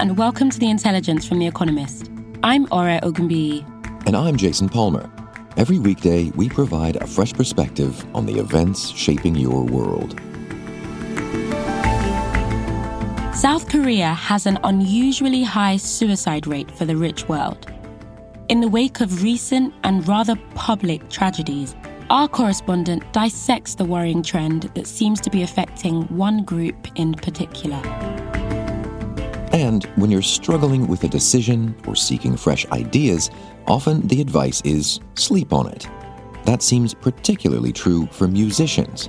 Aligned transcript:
And 0.00 0.16
welcome 0.16 0.48
to 0.48 0.60
The 0.60 0.70
Intelligence 0.70 1.26
from 1.26 1.40
The 1.40 1.48
Economist. 1.48 2.08
I'm 2.44 2.68
Ora 2.70 3.00
Ogunbiyi. 3.02 3.66
And 4.06 4.16
I'm 4.16 4.36
Jason 4.36 4.68
Palmer. 4.68 5.10
Every 5.56 5.80
weekday, 5.80 6.30
we 6.36 6.48
provide 6.48 6.94
a 6.96 7.06
fresh 7.06 7.32
perspective 7.32 8.06
on 8.14 8.24
the 8.26 8.38
events 8.38 8.90
shaping 8.90 9.34
your 9.34 9.64
world. 9.64 10.12
South 13.34 13.68
Korea 13.68 14.14
has 14.14 14.46
an 14.46 14.60
unusually 14.62 15.42
high 15.42 15.76
suicide 15.76 16.46
rate 16.46 16.70
for 16.70 16.84
the 16.84 16.96
rich 16.96 17.28
world. 17.28 17.66
In 18.48 18.60
the 18.60 18.68
wake 18.68 19.00
of 19.00 19.24
recent 19.24 19.74
and 19.82 20.06
rather 20.06 20.36
public 20.54 21.08
tragedies, 21.10 21.74
our 22.08 22.28
correspondent 22.28 23.12
dissects 23.12 23.74
the 23.74 23.84
worrying 23.84 24.22
trend 24.22 24.70
that 24.74 24.86
seems 24.86 25.20
to 25.22 25.30
be 25.30 25.42
affecting 25.42 26.02
one 26.04 26.44
group 26.44 26.86
in 26.94 27.14
particular. 27.14 27.82
And 29.58 29.86
when 29.96 30.08
you're 30.08 30.22
struggling 30.22 30.86
with 30.86 31.02
a 31.02 31.08
decision 31.08 31.74
or 31.88 31.96
seeking 31.96 32.36
fresh 32.36 32.64
ideas, 32.66 33.28
often 33.66 34.06
the 34.06 34.20
advice 34.20 34.62
is 34.64 35.00
sleep 35.16 35.52
on 35.52 35.66
it. 35.66 35.84
That 36.44 36.62
seems 36.62 36.94
particularly 36.94 37.72
true 37.72 38.06
for 38.12 38.28
musicians. 38.28 39.08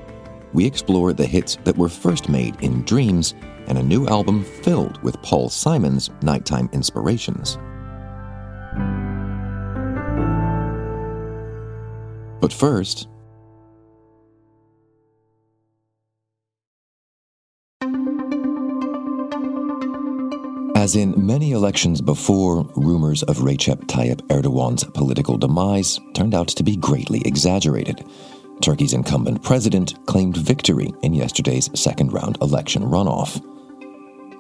We 0.52 0.66
explore 0.66 1.14
the 1.14 1.28
hits 1.28 1.58
that 1.66 1.78
were 1.78 1.88
first 1.88 2.30
made 2.30 2.60
in 2.64 2.82
dreams 2.82 3.36
and 3.68 3.78
a 3.78 3.84
new 3.84 4.08
album 4.08 4.44
filled 4.44 5.00
with 5.04 5.22
Paul 5.22 5.50
Simon's 5.50 6.10
nighttime 6.24 6.68
inspirations. 6.74 7.60
But 12.42 12.52
first, 12.52 13.08
As 20.80 20.96
in 20.96 21.14
many 21.18 21.52
elections 21.52 22.00
before, 22.00 22.64
rumors 22.78 23.22
of 23.24 23.40
Recep 23.40 23.84
Tayyip 23.88 24.22
Erdogan's 24.30 24.86
political 24.86 25.38
demise 25.38 26.00
turned 26.14 26.34
out 26.34 26.48
to 26.48 26.64
be 26.64 26.78
greatly 26.78 27.22
exaggerated. 27.26 28.06
Turkey's 28.62 28.94
incumbent 28.94 29.44
president 29.44 29.96
claimed 30.06 30.38
victory 30.38 30.94
in 31.04 31.14
yesterday's 31.14 31.70
second 31.78 32.14
round 32.14 32.38
election 32.42 32.84
runoff. 32.84 33.44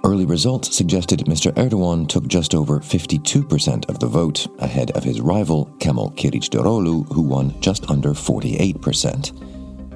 Early 0.06 0.26
results 0.26 0.73
suggested 0.73 1.26
Mr. 1.26 1.52
Erdogan 1.56 2.08
took 2.08 2.26
just 2.26 2.56
over 2.56 2.80
52% 2.80 3.90
of 3.90 4.00
the 4.00 4.08
vote, 4.08 4.48
ahead 4.60 4.92
of 4.92 5.04
his 5.04 5.20
rival 5.20 5.66
Kemal 5.82 6.12
Kılıçdaroğlu, 6.12 7.14
who 7.14 7.22
won 7.22 7.60
just 7.60 7.90
under 7.90 8.12
48%. 8.12 9.34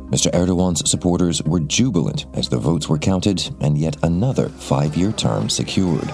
Mr. 0.09 0.29
Erdogan's 0.33 0.87
supporters 0.91 1.41
were 1.43 1.61
jubilant 1.61 2.25
as 2.33 2.49
the 2.49 2.57
votes 2.57 2.89
were 2.89 2.99
counted 2.99 3.49
and 3.61 3.77
yet 3.77 3.95
another 4.03 4.49
five 4.49 4.97
year 4.97 5.13
term 5.13 5.49
secured. 5.49 6.11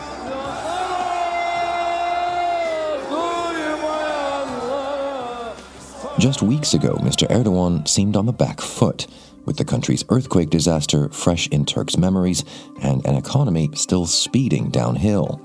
Just 6.19 6.41
weeks 6.41 6.73
ago, 6.73 6.95
Mr. 6.95 7.25
Erdogan 7.29 7.87
seemed 7.87 8.17
on 8.17 8.25
the 8.25 8.33
back 8.33 8.59
foot, 8.59 9.07
with 9.45 9.55
the 9.55 9.63
country's 9.63 10.03
earthquake 10.09 10.49
disaster 10.49 11.07
fresh 11.13 11.47
in 11.47 11.63
Turks' 11.63 11.97
memories 11.97 12.43
and 12.81 13.05
an 13.05 13.15
economy 13.15 13.69
still 13.73 14.05
speeding 14.05 14.69
downhill. 14.69 15.41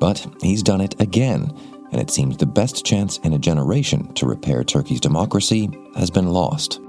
But 0.00 0.26
he's 0.40 0.62
done 0.62 0.80
it 0.80 0.98
again, 1.02 1.52
and 1.92 2.00
it 2.00 2.10
seems 2.10 2.38
the 2.38 2.46
best 2.46 2.82
chance 2.82 3.18
in 3.18 3.34
a 3.34 3.38
generation 3.38 4.10
to 4.14 4.24
repair 4.24 4.64
Turkey's 4.64 5.00
democracy 5.00 5.68
has 5.96 6.10
been 6.10 6.28
lost. 6.28 6.80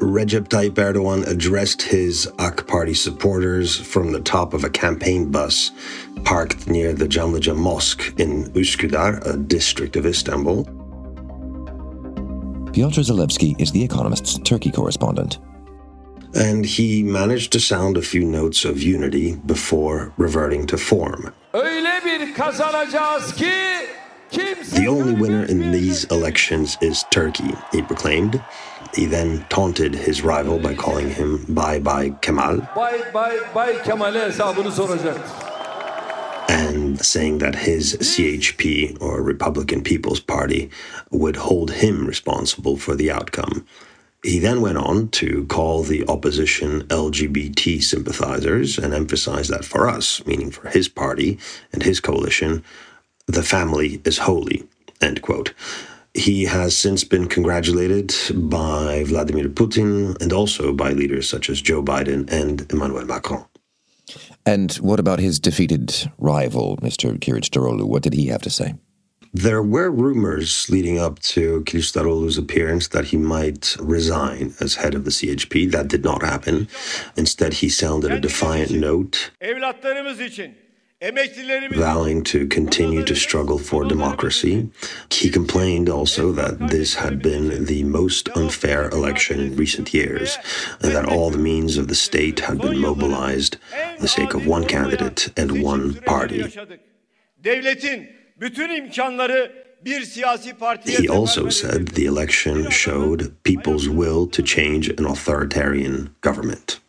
Recep 0.00 0.48
Tayyip 0.48 0.72
Erdogan 0.72 1.26
addressed 1.26 1.80
his 1.80 2.30
AK 2.38 2.66
Party 2.66 2.92
supporters 2.92 3.74
from 3.74 4.12
the 4.12 4.20
top 4.20 4.52
of 4.52 4.64
a 4.64 4.70
campaign 4.70 5.30
bus 5.30 5.70
parked 6.24 6.68
near 6.68 6.92
the 6.92 7.08
Çamlıca 7.08 7.56
Mosque 7.56 8.12
in 8.20 8.50
Üsküdar, 8.52 9.26
a 9.26 9.38
district 9.38 9.96
of 9.96 10.04
Istanbul. 10.04 10.79
Piotr 12.72 13.00
Zalewski 13.00 13.60
is 13.60 13.72
The 13.72 13.82
Economist's 13.82 14.38
Turkey 14.38 14.70
correspondent. 14.70 15.38
And 16.36 16.64
he 16.64 17.02
managed 17.02 17.50
to 17.52 17.60
sound 17.60 17.96
a 17.96 18.02
few 18.02 18.24
notes 18.24 18.64
of 18.64 18.80
unity 18.80 19.34
before 19.44 20.12
reverting 20.16 20.68
to 20.68 20.78
form. 20.78 21.34
The 21.52 22.06
only 24.88 25.14
winner 25.14 25.44
in 25.46 25.72
these 25.72 26.04
elections 26.04 26.78
is 26.80 27.04
Turkey, 27.10 27.52
he 27.72 27.82
proclaimed. 27.82 28.40
He 28.94 29.06
then 29.06 29.44
taunted 29.48 29.92
his 29.92 30.22
rival 30.22 30.60
by 30.60 30.74
calling 30.74 31.10
him 31.10 31.44
Bye 31.48 31.80
Bye 31.80 32.10
Kemal. 32.22 32.58
Bay 32.76 33.02
Bay 33.12 33.38
Bay 33.54 33.82
Kemal'e 33.82 34.20
hesabını 34.20 34.72
soracaktır. 34.72 35.49
Saying 37.02 37.38
that 37.38 37.54
his 37.54 37.96
CHP 37.96 39.00
or 39.00 39.22
Republican 39.22 39.82
People's 39.82 40.20
Party 40.20 40.70
would 41.10 41.36
hold 41.36 41.70
him 41.72 42.06
responsible 42.06 42.76
for 42.76 42.94
the 42.94 43.10
outcome. 43.10 43.66
He 44.22 44.38
then 44.38 44.60
went 44.60 44.76
on 44.76 45.08
to 45.10 45.46
call 45.46 45.82
the 45.82 46.06
opposition 46.06 46.82
LGBT 46.84 47.82
sympathizers 47.82 48.78
and 48.78 48.92
emphasize 48.92 49.48
that 49.48 49.64
for 49.64 49.88
us, 49.88 50.24
meaning 50.26 50.50
for 50.50 50.68
his 50.68 50.88
party 50.88 51.38
and 51.72 51.82
his 51.82 52.00
coalition, 52.00 52.62
the 53.26 53.42
family 53.42 54.02
is 54.04 54.18
holy. 54.18 54.68
End 55.00 55.22
quote. 55.22 55.54
He 56.12 56.44
has 56.44 56.76
since 56.76 57.04
been 57.04 57.28
congratulated 57.28 58.14
by 58.34 59.04
Vladimir 59.04 59.48
Putin 59.48 60.20
and 60.20 60.32
also 60.32 60.72
by 60.72 60.90
leaders 60.92 61.28
such 61.28 61.48
as 61.48 61.62
Joe 61.62 61.82
Biden 61.82 62.30
and 62.30 62.70
Emmanuel 62.70 63.06
Macron. 63.06 63.44
And 64.46 64.72
what 64.74 64.98
about 65.00 65.18
his 65.18 65.38
defeated 65.38 66.10
rival, 66.18 66.76
Mr. 66.78 67.18
Kılıçdaroğlu? 67.18 67.86
What 67.86 68.02
did 68.02 68.14
he 68.14 68.26
have 68.28 68.42
to 68.42 68.50
say? 68.50 68.74
There 69.32 69.62
were 69.62 69.90
rumors 69.92 70.68
leading 70.68 70.98
up 70.98 71.20
to 71.34 71.62
Kılıçdaroğlu's 71.64 72.36
appearance 72.36 72.88
that 72.88 73.04
he 73.04 73.16
might 73.16 73.76
resign 73.78 74.54
as 74.60 74.74
head 74.74 74.94
of 74.94 75.04
the 75.04 75.10
CHP. 75.10 75.70
That 75.70 75.86
did 75.88 76.04
not 76.04 76.22
happen. 76.22 76.66
Instead, 77.16 77.52
he 77.54 77.68
sounded 77.68 78.10
a 78.10 78.18
defiant 78.18 78.72
note, 78.72 79.30
vowing 81.72 82.22
to 82.22 82.46
continue 82.46 83.02
to 83.02 83.16
struggle 83.16 83.58
for 83.58 83.84
democracy. 83.84 84.68
He 85.10 85.30
complained 85.30 85.88
also 85.88 86.30
that 86.32 86.68
this 86.68 86.94
had 86.94 87.22
been 87.22 87.64
the 87.64 87.84
most 87.84 88.28
unfair 88.36 88.90
election 88.90 89.40
in 89.40 89.56
recent 89.56 89.94
years, 89.94 90.36
and 90.82 90.92
that 90.94 91.06
all 91.06 91.30
the 91.30 91.38
means 91.38 91.78
of 91.78 91.88
the 91.88 91.94
state 91.94 92.40
had 92.40 92.60
been 92.60 92.78
mobilized 92.78 93.56
for 93.96 94.02
the 94.02 94.08
sake 94.08 94.34
of 94.34 94.46
one 94.46 94.66
candidate 94.66 95.32
and 95.38 95.62
one 95.62 95.94
party. 95.94 96.38
yaşadık. 96.38 96.80
Devletin 97.44 98.08
bütün 98.40 98.68
imkanları 98.68 99.52
bir 99.84 100.02
siyasi 100.02 100.54
partiye 100.54 100.98
He 100.98 101.08
also 101.08 101.50
said 101.50 101.86
the 101.86 102.04
election 102.04 102.70
showed 102.70 103.20
people's 103.44 103.86
will 103.88 104.30
to 104.30 104.44
change 104.44 104.90
an 104.98 105.04
authoritarian 105.04 106.10
government. 106.22 106.80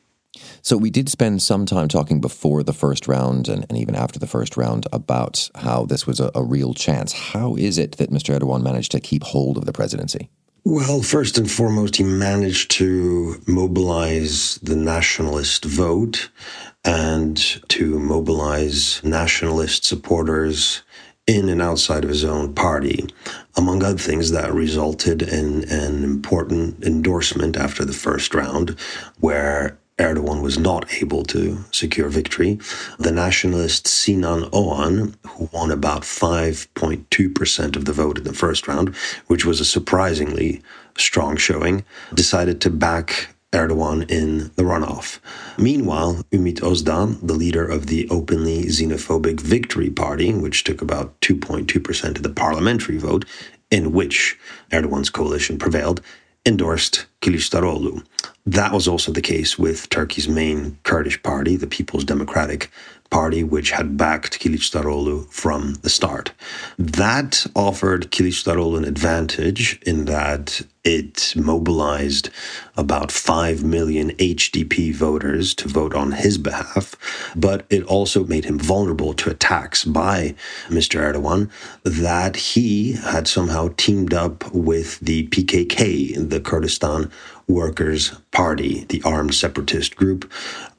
So 0.61 0.77
we 0.77 0.89
did 0.89 1.09
spend 1.09 1.41
some 1.41 1.65
time 1.65 1.87
talking 1.87 2.21
before 2.21 2.63
the 2.63 2.73
first 2.73 3.07
round 3.07 3.47
and, 3.47 3.65
and 3.69 3.77
even 3.77 3.95
after 3.95 4.19
the 4.19 4.27
first 4.27 4.57
round 4.57 4.87
about 4.91 5.49
how 5.55 5.85
this 5.85 6.05
was 6.05 6.19
a, 6.19 6.31
a 6.35 6.43
real 6.43 6.73
chance. 6.73 7.13
How 7.13 7.55
is 7.55 7.77
it 7.77 7.93
that 7.93 8.11
Mr. 8.11 8.37
Erdogan 8.37 8.63
managed 8.63 8.91
to 8.91 8.99
keep 8.99 9.23
hold 9.23 9.57
of 9.57 9.65
the 9.65 9.73
presidency? 9.73 10.29
Well, 10.63 11.01
first 11.01 11.39
and 11.39 11.49
foremost, 11.49 11.95
he 11.95 12.03
managed 12.03 12.69
to 12.71 13.41
mobilize 13.47 14.59
the 14.61 14.75
nationalist 14.75 15.65
vote 15.65 16.29
and 16.85 17.37
to 17.69 17.97
mobilize 17.97 19.03
nationalist 19.03 19.85
supporters 19.85 20.83
in 21.25 21.49
and 21.49 21.61
outside 21.61 22.03
of 22.03 22.09
his 22.09 22.23
own 22.23 22.53
party. 22.53 23.07
Among 23.55 23.83
other 23.83 23.97
things, 23.97 24.31
that 24.31 24.53
resulted 24.53 25.23
in 25.23 25.63
an 25.69 26.03
important 26.03 26.83
endorsement 26.83 27.57
after 27.57 27.83
the 27.83 27.93
first 27.93 28.35
round, 28.35 28.71
where 29.19 29.79
Erdogan 30.01 30.41
was 30.41 30.57
not 30.57 30.91
able 31.01 31.23
to 31.25 31.63
secure 31.71 32.09
victory. 32.09 32.59
The 32.97 33.11
nationalist 33.11 33.87
Sinan 33.87 34.49
Oğan, 34.49 35.15
who 35.27 35.49
won 35.53 35.69
about 35.71 36.01
5.2% 36.01 37.75
of 37.75 37.85
the 37.85 37.93
vote 37.93 38.17
in 38.17 38.23
the 38.23 38.33
first 38.33 38.67
round, 38.67 38.95
which 39.27 39.45
was 39.45 39.59
a 39.59 39.65
surprisingly 39.65 40.61
strong 40.97 41.37
showing, 41.37 41.85
decided 42.15 42.59
to 42.61 42.69
back 42.71 43.35
Erdogan 43.53 44.09
in 44.09 44.51
the 44.55 44.63
runoff. 44.63 45.19
Meanwhile, 45.57 46.23
Ümit 46.31 46.61
Özdağ, 46.61 47.19
the 47.21 47.33
leader 47.33 47.65
of 47.65 47.87
the 47.87 48.09
openly 48.09 48.63
xenophobic 48.65 49.39
Victory 49.39 49.89
Party, 49.89 50.33
which 50.33 50.63
took 50.63 50.81
about 50.81 51.19
2.2% 51.21 52.15
of 52.15 52.23
the 52.23 52.29
parliamentary 52.29 52.97
vote, 52.97 53.25
in 53.69 53.91
which 53.91 54.39
Erdogan's 54.71 55.09
coalition 55.09 55.59
prevailed, 55.59 56.01
endorsed 56.45 57.07
Kılıçdaroğlu. 57.21 58.03
That 58.51 58.71
was 58.71 58.87
also 58.87 59.13
the 59.13 59.21
case 59.21 59.57
with 59.57 59.89
Turkey's 59.89 60.27
main 60.27 60.77
Kurdish 60.83 61.21
party, 61.23 61.57
the 61.57 61.67
People's 61.67 62.07
Democratic 62.07 62.69
Party, 63.11 63.43
which 63.43 63.71
had 63.71 63.97
backed 63.97 64.39
Kılıçdaroğlu 64.39 65.29
from 65.29 65.75
the 65.81 65.89
start. 65.89 66.31
That 66.79 67.45
offered 67.55 68.09
Kılıçdaroğlu 68.09 68.77
an 68.77 68.85
advantage 68.85 69.79
in 69.85 70.05
that 70.05 70.61
it 70.83 71.33
mobilized 71.35 72.29
about 72.77 73.11
5 73.11 73.63
million 73.63 74.11
HDP 74.11 74.93
voters 74.95 75.53
to 75.55 75.67
vote 75.67 75.93
on 75.93 76.13
his 76.13 76.37
behalf, 76.37 76.95
but 77.35 77.65
it 77.69 77.83
also 77.83 78.23
made 78.23 78.45
him 78.45 78.57
vulnerable 78.57 79.13
to 79.13 79.29
attacks 79.29 79.83
by 79.83 80.33
Mr. 80.69 80.99
Erdogan 81.01 81.49
that 81.83 82.35
he 82.35 82.93
had 82.93 83.27
somehow 83.27 83.69
teamed 83.77 84.13
up 84.13 84.51
with 84.53 84.99
the 85.01 85.27
PKK, 85.27 86.29
the 86.29 86.39
Kurdistan 86.39 87.11
Workers' 87.47 88.13
Party, 88.31 88.85
the 88.87 89.01
armed 89.03 89.33
separatist 89.35 89.95
group, 89.97 90.31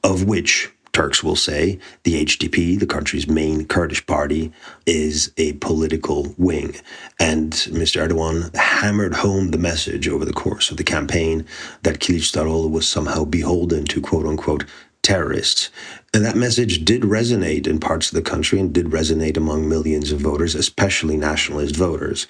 of 0.03 0.23
which 0.23 0.71
Turks 0.93 1.23
will 1.23 1.35
say 1.35 1.79
the 2.03 2.23
HDP, 2.23 2.79
the 2.79 2.85
country's 2.85 3.27
main 3.27 3.65
Kurdish 3.65 4.05
party, 4.05 4.51
is 4.85 5.31
a 5.37 5.53
political 5.53 6.33
wing. 6.37 6.75
And 7.19 7.51
Mr. 7.51 8.07
Erdogan 8.07 8.55
hammered 8.55 9.15
home 9.15 9.49
the 9.49 9.57
message 9.57 10.07
over 10.07 10.23
the 10.23 10.33
course 10.33 10.69
of 10.69 10.77
the 10.77 10.83
campaign 10.83 11.45
that 11.81 11.99
Kılıçdaroğlu 11.99 12.69
was 12.71 12.87
somehow 12.87 13.25
beholden 13.25 13.85
to 13.85 14.01
quote 14.01 14.27
unquote 14.27 14.65
terrorists. 15.01 15.69
And 16.13 16.23
that 16.23 16.35
message 16.35 16.85
did 16.85 17.01
resonate 17.01 17.67
in 17.67 17.79
parts 17.79 18.09
of 18.09 18.15
the 18.15 18.29
country 18.29 18.59
and 18.59 18.71
did 18.71 18.87
resonate 18.87 19.35
among 19.35 19.67
millions 19.67 20.11
of 20.11 20.21
voters, 20.21 20.55
especially 20.55 21.17
nationalist 21.17 21.75
voters. 21.75 22.27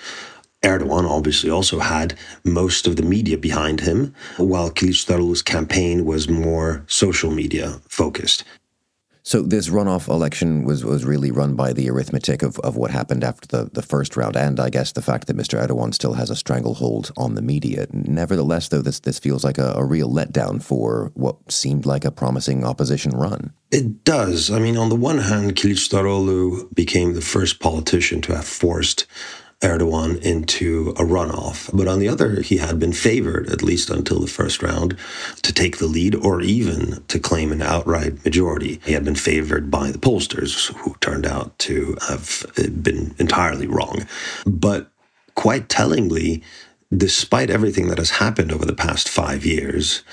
Erdogan 0.63 1.10
obviously 1.10 1.50
also 1.50 1.80
had 1.80 2.15
most 2.44 2.88
of 2.88 2.95
the 2.95 3.04
media 3.04 3.38
behind 3.38 3.81
him, 3.81 4.13
while 4.38 4.71
Kılıçdaroğlu's 4.71 5.42
campaign 5.42 6.06
was 6.06 6.30
more 6.30 6.83
social 6.88 7.31
media 7.31 7.81
focused. 7.89 8.44
So 9.25 9.42
this 9.42 9.69
runoff 9.69 10.10
election 10.10 10.65
was, 10.65 10.83
was 10.83 11.06
really 11.06 11.31
run 11.31 11.56
by 11.56 11.71
the 11.71 11.89
arithmetic 11.89 12.44
of, 12.44 12.60
of 12.60 12.75
what 12.75 12.92
happened 12.92 13.24
after 13.24 13.48
the, 13.48 13.69
the 13.71 13.81
first 13.81 14.18
round, 14.18 14.36
and 14.36 14.60
I 14.60 14.69
guess 14.69 14.92
the 14.92 15.01
fact 15.01 15.27
that 15.27 15.38
Mr. 15.38 15.65
Erdogan 15.65 15.94
still 15.94 16.13
has 16.13 16.30
a 16.30 16.36
stranglehold 16.36 17.13
on 17.15 17.36
the 17.36 17.42
media. 17.42 17.88
Nevertheless, 17.94 18.68
though, 18.68 18.81
this 18.81 19.00
this 19.00 19.19
feels 19.19 19.45
like 19.45 19.57
a, 19.57 19.74
a 19.77 19.86
real 19.86 20.10
letdown 20.10 20.62
for 20.62 21.12
what 21.13 21.38
seemed 21.50 21.86
like 21.86 22.04
a 22.04 22.12
promising 22.12 22.65
opposition 22.65 23.12
run. 23.12 23.54
It 23.71 24.04
does. 24.04 24.51
I 24.51 24.60
mean, 24.60 24.75
on 24.75 24.89
the 24.89 24.95
one 24.95 25.19
hand, 25.19 25.56
Kılıçdaroğlu 25.56 26.75
became 26.75 27.13
the 27.13 27.21
first 27.21 27.62
politician 27.62 28.19
to 28.21 28.36
have 28.36 28.45
forced 28.45 29.06
Erdogan 29.63 30.21
into 30.21 30.89
a 30.92 31.04
runoff. 31.04 31.69
But 31.74 31.88
on 31.88 32.00
the 32.00 32.10
other, 32.10 32.42
he 32.42 32.57
had 32.57 32.80
been 32.80 32.94
favored, 32.94 33.50
at 33.50 33.63
least 33.63 33.89
until 33.89 34.19
the 34.19 34.27
first 34.27 34.62
round, 34.62 34.98
to 35.42 35.54
take 35.54 35.77
the 35.77 35.88
lead 35.88 36.15
or 36.15 36.42
even 36.42 37.04
to 37.07 37.19
claim 37.19 37.51
an 37.51 37.62
outright 37.62 38.24
majority. 38.25 38.80
He 38.86 38.94
had 38.94 39.06
been 39.06 39.15
favored 39.15 39.71
by 39.71 39.92
the 39.92 39.98
pollsters, 39.98 40.74
who 40.77 40.95
turned 41.00 41.25
out 41.25 41.57
to 41.60 41.98
have 42.07 42.45
uh, 42.57 42.68
been 42.69 43.15
entirely 43.18 43.68
wrong. 43.68 44.06
But 44.45 44.92
quite 45.36 45.69
tellingly, 45.69 46.44
despite 46.98 47.50
everything 47.50 47.88
that 47.88 47.98
has 47.98 48.12
happened 48.12 48.51
over 48.51 48.66
the 48.66 48.75
past 48.75 49.10
five 49.10 49.45
years, 49.45 50.04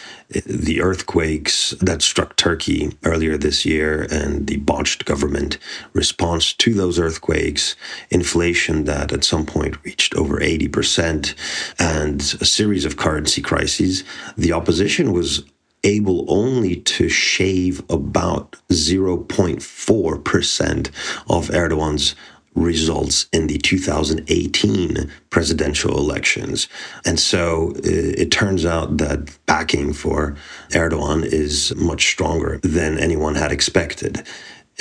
the 0.47 0.81
earthquakes 0.81 1.71
that 1.81 2.03
struck 2.03 2.37
Turkey 2.37 2.97
earlier 3.05 3.37
this 3.37 3.67
year 3.67 4.07
and 4.11 4.47
the 4.47 4.59
botched 4.59 5.05
government 5.05 5.59
response 5.93 6.53
to 6.55 6.73
those 6.75 6.99
earthquakes, 6.99 7.77
inflation 8.11 8.85
that 8.85 9.13
at 9.13 9.25
some 9.25 9.47
point 9.47 9.83
reached 9.85 10.15
over 10.15 10.39
80%, 10.39 11.35
and 11.79 12.21
a 12.41 12.45
series 12.45 12.85
of 12.85 12.97
currency 12.97 13.43
crises, 13.43 14.05
the 14.37 14.53
opposition 14.53 15.13
was 15.13 15.45
able 15.83 16.31
only 16.31 16.77
to 16.77 17.09
shave 17.09 17.83
about 17.89 18.55
0.4% 18.71 20.91
of 21.29 21.49
Erdogan's 21.49 22.15
results 22.55 23.27
in 23.33 23.47
the 23.47 23.59
2018 23.59 25.11
presidential 25.31 25.97
elections. 25.97 26.69
And 27.05 27.19
so 27.19 27.73
it, 27.77 28.19
uh, 28.19 28.23
it, 28.23 28.31
turns 28.31 28.65
out 28.65 28.99
that 28.99 29.39
backing 29.47 29.93
for 29.93 30.37
Erdogan 30.71 31.25
is 31.25 31.75
much 31.77 32.11
stronger 32.11 32.59
than 32.63 32.99
anyone 32.99 33.37
had 33.37 33.53
expected. 33.53 34.27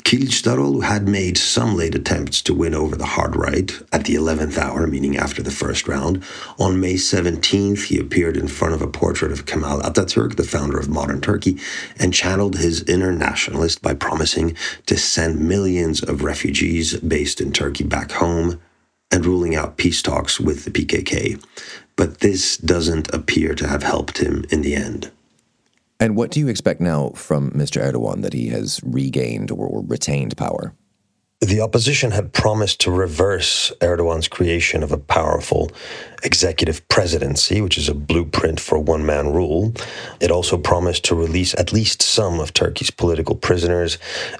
Kılıçdaroğlu 0.03 0.83
had 0.83 1.07
made 1.07 1.37
some 1.37 1.77
late 1.77 1.95
attempts 1.95 2.41
to 2.41 2.53
win 2.53 2.73
over 2.73 2.95
the 2.95 3.05
hard 3.05 3.35
right 3.35 3.71
at 3.91 4.05
the 4.05 4.15
11th 4.15 4.57
hour, 4.57 4.87
meaning 4.87 5.17
after 5.17 5.43
the 5.43 5.51
first 5.51 5.87
round. 5.87 6.23
On 6.57 6.79
May 6.79 6.95
17th, 6.95 7.83
he 7.83 7.99
appeared 7.99 8.37
in 8.37 8.47
front 8.47 8.73
of 8.73 8.81
a 8.81 8.87
portrait 8.87 9.31
of 9.31 9.45
Kemal 9.45 9.81
Atatürk, 9.81 10.35
the 10.35 10.43
founder 10.43 10.79
of 10.79 10.89
modern 10.89 11.21
Turkey, 11.21 11.57
and 11.97 12.13
channeled 12.13 12.57
his 12.57 12.83
inner 12.83 13.11
nationalist 13.11 13.81
by 13.81 13.93
promising 13.93 14.55
to 14.85 14.97
send 14.97 15.39
millions 15.39 16.01
of 16.01 16.23
refugees 16.23 16.97
based 16.99 17.41
in 17.41 17.51
Turkey 17.51 17.83
back 17.83 18.11
home 18.11 18.59
and 19.11 19.25
ruling 19.25 19.55
out 19.55 19.77
peace 19.77 20.01
talks 20.01 20.39
with 20.39 20.65
the 20.65 20.71
PKK. 20.71 21.43
But 21.95 22.19
this 22.19 22.57
doesn't 22.57 23.13
appear 23.13 23.53
to 23.55 23.67
have 23.67 23.83
helped 23.83 24.19
him 24.19 24.45
in 24.49 24.61
the 24.61 24.75
end. 24.75 25.11
And 25.99 26.15
what 26.15 26.31
do 26.31 26.39
you 26.39 26.47
expect 26.47 26.79
now 26.79 27.09
from 27.09 27.51
Mr. 27.51 27.81
Erdogan 27.81 28.21
that 28.21 28.33
he 28.33 28.47
has 28.47 28.79
regained 28.83 29.51
or 29.51 29.83
retained 29.85 30.37
power? 30.37 30.73
The 31.41 31.61
opposition 31.61 32.11
had 32.11 32.33
promised 32.33 32.81
to 32.81 32.91
reverse 32.91 33.71
Erdogan's 33.79 34.27
creation 34.27 34.83
of 34.83 34.91
a 34.91 34.97
powerful 34.97 35.71
executive 36.21 36.85
presidency, 36.89 37.61
which 37.61 37.77
is 37.77 37.87
a 37.87 37.93
blueprint 37.93 38.59
for 38.59 38.77
one 38.77 39.05
man 39.05 39.31
rule. 39.31 39.73
It 40.19 40.31
also 40.31 40.57
promised 40.57 41.05
to 41.05 41.15
release 41.15 41.55
at 41.55 41.71
least 41.71 42.01
some 42.01 42.41
of 42.41 42.53
Turkey's 42.53 42.91
political 42.91 43.35
prisoners 43.35 43.97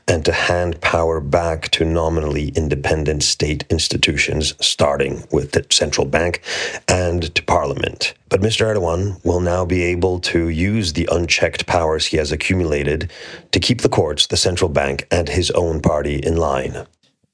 and 0.10 0.26
to 0.26 0.34
hand 0.34 0.82
power 0.82 1.22
back 1.22 1.70
to 1.72 1.86
nominally 1.86 2.50
independent 2.50 3.24
state 3.24 3.64
institutions, 3.70 4.54
starting 4.60 5.24
with 5.32 5.54
the 5.54 5.66
central 5.70 6.06
bank 6.06 6.42
and 6.90 7.34
to 7.34 7.42
parliament. 7.44 8.14
But 8.28 8.42
Mr. 8.42 8.66
Erdogan 8.68 9.24
will 9.26 9.40
now 9.40 9.66
be 9.66 9.84
able 9.84 10.20
to 10.20 10.50
use 10.50 10.94
the 10.94 11.08
unchecked 11.12 11.66
powers 11.66 12.08
he 12.08 12.18
has 12.18 12.32
accumulated 12.32 13.10
to 13.52 13.60
keep 13.60 13.82
the 13.82 13.90
courts, 13.90 14.28
the 14.28 14.38
central 14.38 14.70
bank, 14.70 15.08
and 15.10 15.30
his 15.30 15.50
own 15.52 15.82
party 15.82 16.18
in 16.18 16.36
line. 16.36 16.86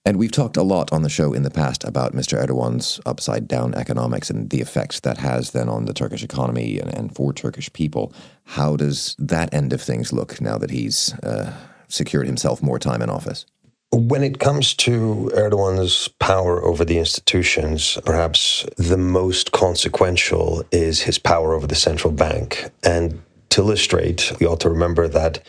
And 0.05 0.17
we've 0.17 0.31
talked 0.31 0.55
a 0.55 0.61
lot 0.61 0.93
on 0.93 1.01
the 1.01 1.09
show 1.09 1.33
in 1.33 1.41
the 1.41 1.49
past 1.49 1.83
about 1.83 2.13
Mr. 2.13 2.37
Erdogan's 2.37 2.99
upside 3.07 3.47
down 3.47 3.73
economics 3.73 4.29
and 4.29 4.51
the 4.51 4.61
effects 4.61 4.99
that 4.99 5.17
has 5.17 5.51
then 5.51 5.67
on 5.67 5.85
the 5.85 5.93
Turkish 5.93 6.23
economy 6.23 6.79
and, 6.79 6.93
and 6.93 7.15
for 7.15 7.33
Turkish 7.33 7.73
people. 7.73 8.13
How 8.43 8.75
does 8.75 9.15
that 9.17 9.51
end 9.51 9.73
of 9.73 9.81
things 9.81 10.13
look 10.13 10.39
now 10.39 10.59
that 10.59 10.69
he's 10.69 11.13
uh, 11.23 11.51
secured 11.87 12.27
himself 12.27 12.61
more 12.61 12.77
time 12.77 13.01
in 13.01 13.09
office? 13.09 13.47
When 13.91 14.23
it 14.23 14.39
comes 14.39 14.75
to 14.75 15.31
Erdogan's 15.33 16.07
power 16.19 16.63
over 16.63 16.85
the 16.85 16.99
institutions, 16.99 17.97
perhaps 18.05 18.63
the 18.77 18.97
most 18.97 19.53
consequential 19.53 20.63
is 20.71 21.01
his 21.01 21.17
power 21.17 21.55
over 21.55 21.65
the 21.65 21.75
central 21.75 22.13
bank. 22.13 22.69
And 22.83 23.23
to 23.49 23.61
illustrate, 23.61 24.33
we 24.39 24.45
ought 24.45 24.59
to 24.59 24.69
remember 24.69 25.07
that 25.07 25.41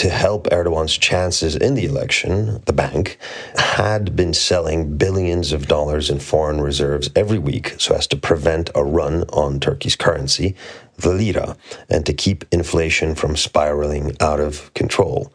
to 0.00 0.08
help 0.08 0.46
Erdogan's 0.46 0.96
chances 0.96 1.54
in 1.54 1.74
the 1.74 1.84
election, 1.84 2.62
the 2.64 2.72
bank 2.72 3.18
had 3.56 4.16
been 4.16 4.32
selling 4.32 4.96
billions 4.96 5.52
of 5.52 5.68
dollars 5.68 6.08
in 6.08 6.18
foreign 6.18 6.62
reserves 6.62 7.10
every 7.14 7.38
week 7.38 7.74
so 7.78 7.94
as 7.94 8.06
to 8.06 8.16
prevent 8.16 8.70
a 8.74 8.82
run 8.82 9.24
on 9.24 9.60
Turkey's 9.60 9.96
currency, 9.96 10.56
the 10.96 11.10
lira, 11.10 11.54
and 11.90 12.06
to 12.06 12.14
keep 12.14 12.46
inflation 12.50 13.14
from 13.14 13.36
spiraling 13.36 14.16
out 14.20 14.40
of 14.40 14.72
control. 14.72 15.30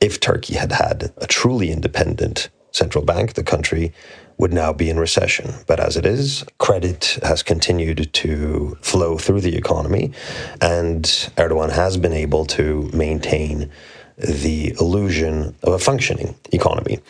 If 0.00 0.20
Turkey 0.20 0.54
had 0.54 0.72
had 0.72 1.12
a 1.18 1.26
truly 1.26 1.70
independent 1.70 2.48
central 2.70 3.04
bank, 3.04 3.34
the 3.34 3.42
country 3.42 3.92
would 4.38 4.54
now 4.54 4.72
be 4.72 4.88
in 4.88 4.98
recession. 4.98 5.52
But 5.66 5.80
as 5.80 5.98
it 5.98 6.06
is, 6.06 6.44
credit 6.58 7.18
has 7.22 7.42
continued 7.42 8.10
to 8.14 8.78
flow 8.80 9.18
through 9.18 9.42
the 9.42 9.56
economy, 9.56 10.12
and 10.62 11.04
Erdogan 11.36 11.72
has 11.72 11.98
been 11.98 12.12
able 12.14 12.46
to 12.46 12.88
maintain 12.94 13.70
the 14.18 14.74
illusion 14.80 15.54
of 15.62 15.72
a 15.72 15.78
functioning 15.78 16.34
economy. 16.52 17.00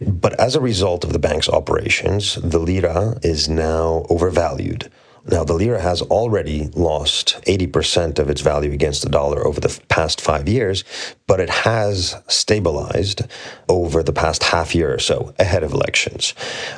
But 0.00 0.38
as 0.38 0.54
a 0.54 0.60
result 0.60 1.04
of 1.04 1.12
the 1.12 1.18
bank's 1.18 1.48
operations, 1.48 2.36
the 2.36 2.58
lira 2.58 3.18
is 3.22 3.48
now 3.48 4.06
overvalued. 4.08 4.90
Now, 5.24 5.44
the 5.44 5.54
lira 5.54 5.80
has 5.80 6.02
already 6.02 6.68
lost 6.74 7.40
80% 7.46 8.18
of 8.18 8.28
its 8.28 8.40
value 8.40 8.72
against 8.72 9.02
the 9.02 9.08
dollar 9.08 9.46
over 9.46 9.60
the 9.60 9.80
past 9.88 10.20
five 10.20 10.48
years, 10.48 10.82
but 11.32 11.40
it 11.40 11.48
has 11.48 12.14
stabilized 12.28 13.22
over 13.66 14.02
the 14.02 14.12
past 14.12 14.42
half 14.42 14.74
year 14.74 14.92
or 14.92 14.98
so 14.98 15.32
ahead 15.38 15.62
of 15.62 15.72
elections. 15.72 16.34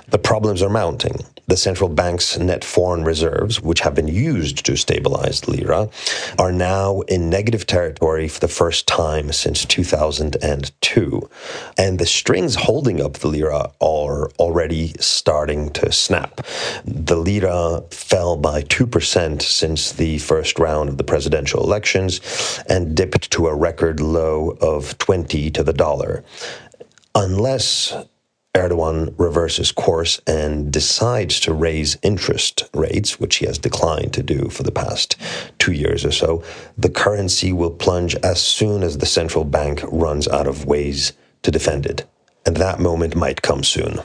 The 0.07 0.19
problems 0.19 0.63
are 0.63 0.71
mounting. 0.71 1.25
The 1.49 1.57
central 1.57 1.91
bank's 1.91 2.39
net 2.39 2.65
foreign 2.65 3.05
reserves, 3.05 3.61
which 3.61 3.81
have 3.81 3.97
been 3.97 4.07
used 4.09 4.65
to 4.65 4.77
stabilize 4.77 5.41
the 5.41 5.51
lira, 5.51 5.91
are 6.39 6.53
now 6.53 7.01
in 7.03 7.29
negative 7.29 7.67
territory 7.67 8.29
for 8.29 8.39
the 8.39 8.49
first 8.49 8.87
time 8.87 9.33
since 9.33 9.65
2002. 9.65 11.31
And 11.77 11.99
the 11.99 12.07
strings 12.07 12.55
holding 12.55 13.03
up 13.03 13.15
the 13.15 13.29
lira 13.29 13.73
are 13.81 14.31
already 14.39 14.95
starting 15.01 15.71
to 15.73 15.91
snap. 15.91 16.47
The 16.85 17.17
lira 17.17 17.83
fell 17.91 18.37
by 18.37 18.63
2% 18.63 19.43
since 19.43 19.93
the 19.93 20.19
first 20.19 20.59
round 20.61 20.89
of 20.89 20.97
the 20.97 21.05
presidential 21.05 21.63
elections 21.63 22.63
and 22.69 22.97
dipped 22.97 23.31
to 23.33 23.49
a 23.49 23.55
record 23.55 24.01
low 24.01 24.44
of 24.53 24.97
20 24.99 25.51
to 25.51 25.63
the 25.63 25.73
dollar. 25.73 26.25
Unless 27.15 27.95
Erdogan 28.55 29.13
reverses 29.19 29.73
course 29.73 30.21
and 30.29 30.73
decides 30.73 31.41
to 31.41 31.53
raise 31.53 31.97
interest 32.03 32.69
rates, 32.73 33.19
which 33.19 33.37
he 33.37 33.47
has 33.47 33.59
declined 33.59 34.13
to 34.15 34.23
do 34.23 34.49
for 34.49 34.63
the 34.63 34.71
past 34.71 35.17
two 35.59 35.73
years 35.73 36.05
or 36.05 36.13
so, 36.13 36.43
the 36.79 36.89
currency 36.89 37.53
will 37.53 37.71
plunge 37.71 38.15
as 38.17 38.41
soon 38.41 38.85
as 38.85 38.99
the 38.99 39.07
central 39.07 39.45
bank 39.45 39.81
runs 39.91 40.29
out 40.29 40.47
of 40.47 40.67
ways 40.67 41.13
to 41.43 41.51
defend 41.51 41.85
it. 41.85 42.05
And 42.47 42.57
that 42.59 42.79
moment 42.79 43.17
might 43.17 43.43
come 43.43 43.65
soon. 43.65 44.01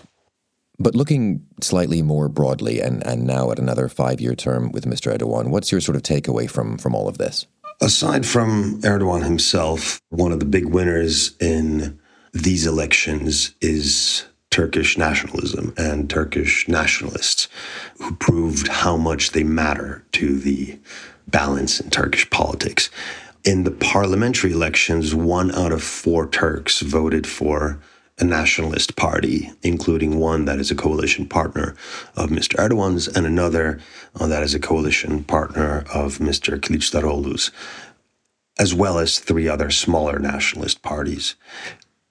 But 0.79 0.95
looking 0.95 1.45
slightly 1.61 2.01
more 2.01 2.29
broadly 2.29 2.79
and, 2.79 3.05
and 3.05 3.27
now 3.27 3.51
at 3.51 3.59
another 3.59 3.87
five 3.87 4.19
year 4.19 4.33
term 4.33 4.71
with 4.71 4.85
Mr. 4.85 5.15
Erdogan, 5.15 5.49
what's 5.49 5.71
your 5.71 5.81
sort 5.81 5.97
of 5.97 6.01
takeaway 6.01 6.49
from, 6.49 6.77
from 6.77 6.95
all 6.95 7.07
of 7.07 7.17
this? 7.17 7.45
Aside 7.81 8.25
from 8.25 8.81
Erdogan 8.81 9.23
himself, 9.23 10.01
one 10.09 10.33
of 10.33 10.39
the 10.39 10.45
big 10.45 10.65
winners 10.65 11.37
in 11.39 11.97
these 12.33 12.67
elections 12.67 13.55
is 13.61 14.25
Turkish 14.51 14.97
nationalism 14.97 15.73
and 15.77 16.09
Turkish 16.09 16.67
nationalists 16.67 17.47
who 17.99 18.15
proved 18.15 18.67
how 18.67 18.97
much 18.97 19.31
they 19.31 19.43
matter 19.43 20.03
to 20.11 20.37
the 20.37 20.77
balance 21.27 21.79
in 21.79 21.89
Turkish 21.89 22.29
politics. 22.29 22.89
In 23.45 23.63
the 23.63 23.71
parliamentary 23.71 24.51
elections, 24.51 25.15
one 25.15 25.55
out 25.55 25.71
of 25.71 25.81
four 25.81 26.27
Turks 26.27 26.81
voted 26.81 27.25
for 27.25 27.79
a 28.19 28.25
nationalist 28.25 28.95
party, 28.95 29.51
including 29.63 30.19
one 30.19 30.45
that 30.45 30.59
is 30.59 30.69
a 30.69 30.75
coalition 30.75 31.25
partner 31.25 31.75
of 32.15 32.29
Mr. 32.29 32.55
Erdogan's 32.55 33.07
and 33.07 33.25
another 33.25 33.79
uh, 34.19 34.27
that 34.27 34.43
is 34.43 34.53
a 34.53 34.59
coalition 34.59 35.23
partner 35.23 35.85
of 35.93 36.17
Mr. 36.17 36.59
Kılıçdaroğlu's, 36.59 37.51
as 38.57 38.73
well 38.73 38.99
as 38.99 39.19
three 39.19 39.47
other 39.47 39.71
smaller 39.71 40.19
nationalist 40.19 40.81
parties. 40.81 41.35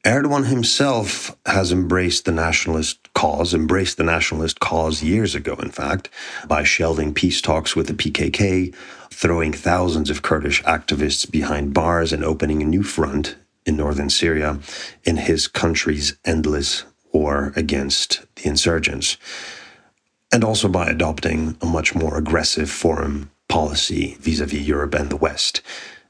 Erdogan 0.07 0.47
himself 0.47 1.37
has 1.45 1.73
embraced 1.73 2.25
the 2.25 2.33
nationalist 2.33 3.13
cause, 3.13 3.53
embraced 3.53 3.99
the 3.99 4.05
nationalist 4.05 4.61
cause 4.61 5.03
years 5.03 5.35
ago, 5.35 5.55
in 5.55 5.71
fact, 5.71 6.09
by 6.47 6.63
shelving 6.63 7.13
peace 7.13 7.43
talks 7.43 7.77
with 7.77 7.89
the 7.89 7.93
PKK, 7.93 8.75
throwing 9.11 9.53
thousands 9.53 10.09
of 10.09 10.23
Kurdish 10.23 10.63
activists 10.63 11.31
behind 11.31 11.75
bars, 11.75 12.13
and 12.13 12.25
opening 12.25 12.63
a 12.63 12.65
new 12.65 12.83
front 12.85 13.37
in 13.69 13.77
northern 13.77 14.11
Syria 14.11 14.59
in 15.05 15.17
his 15.17 15.47
country's 15.47 16.17
endless 16.25 16.85
war 17.13 17.53
against 17.55 18.27
the 18.37 18.49
insurgents. 18.49 19.17
And 20.33 20.43
also 20.43 20.69
by 20.69 20.89
adopting 20.89 21.57
a 21.63 21.67
much 21.67 21.95
more 21.95 22.19
aggressive 22.19 22.71
foreign 22.71 23.31
policy 23.49 24.17
vis 24.21 24.41
a 24.41 24.47
vis 24.47 24.61
Europe 24.61 24.95
and 24.95 25.11
the 25.11 25.17
West 25.17 25.63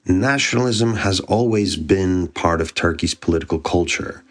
nationalism 0.09 0.95
has 0.95 1.21
always 1.21 1.77
been 1.77 2.29
part 2.29 2.61
of 2.61 2.75
Turkey's 2.75 3.15
political 3.15 3.59
culture. 3.59 4.25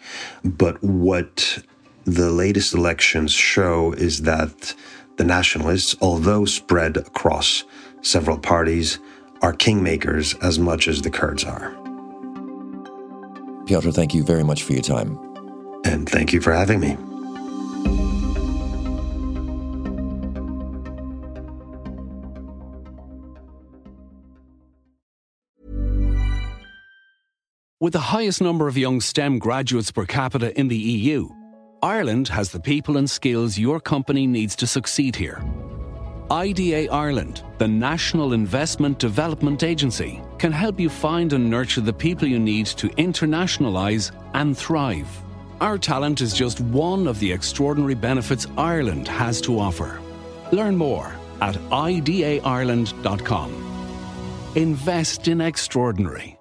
But 0.44 0.82
what 0.82 1.62
the 2.04 2.30
latest 2.30 2.74
elections 2.74 3.32
show 3.32 3.92
is 3.92 4.22
that 4.22 4.74
the 5.16 5.24
nationalists, 5.24 5.94
although 6.00 6.44
spread 6.44 6.96
across 6.96 7.64
several 8.02 8.38
parties, 8.38 8.98
are 9.42 9.52
kingmakers 9.52 10.40
as 10.42 10.58
much 10.58 10.88
as 10.88 11.02
the 11.02 11.10
Kurds 11.10 11.44
are. 11.44 11.77
Piotr, 13.68 13.90
thank 13.90 14.14
you 14.14 14.24
very 14.24 14.42
much 14.42 14.62
for 14.62 14.72
your 14.72 14.80
time. 14.80 15.18
And 15.84 16.08
thank 16.08 16.32
you 16.32 16.40
for 16.40 16.54
having 16.54 16.80
me. 16.80 16.96
With 27.78 27.92
the 27.92 28.00
highest 28.00 28.40
number 28.40 28.68
of 28.68 28.78
young 28.78 29.02
STEM 29.02 29.38
graduates 29.38 29.92
per 29.92 30.06
capita 30.06 30.58
in 30.58 30.68
the 30.68 30.76
EU, 30.76 31.28
Ireland 31.82 32.28
has 32.28 32.52
the 32.52 32.60
people 32.60 32.96
and 32.96 33.08
skills 33.08 33.58
your 33.58 33.80
company 33.80 34.26
needs 34.26 34.56
to 34.56 34.66
succeed 34.66 35.14
here. 35.14 35.44
IDA 36.30 36.92
Ireland, 36.92 37.42
the 37.56 37.66
National 37.66 38.34
Investment 38.34 38.98
Development 38.98 39.62
Agency, 39.62 40.20
can 40.38 40.52
help 40.52 40.78
you 40.78 40.90
find 40.90 41.32
and 41.32 41.48
nurture 41.48 41.80
the 41.80 41.92
people 41.92 42.28
you 42.28 42.38
need 42.38 42.66
to 42.66 42.88
internationalise 42.90 44.12
and 44.34 44.56
thrive. 44.56 45.08
Our 45.60 45.78
talent 45.78 46.20
is 46.20 46.34
just 46.34 46.60
one 46.60 47.06
of 47.06 47.18
the 47.18 47.32
extraordinary 47.32 47.94
benefits 47.94 48.46
Ireland 48.56 49.08
has 49.08 49.40
to 49.42 49.58
offer. 49.58 50.00
Learn 50.52 50.76
more 50.76 51.12
at 51.40 51.54
idaireland.com. 51.54 53.64
Invest 54.54 55.28
in 55.28 55.40
extraordinary. 55.40 56.37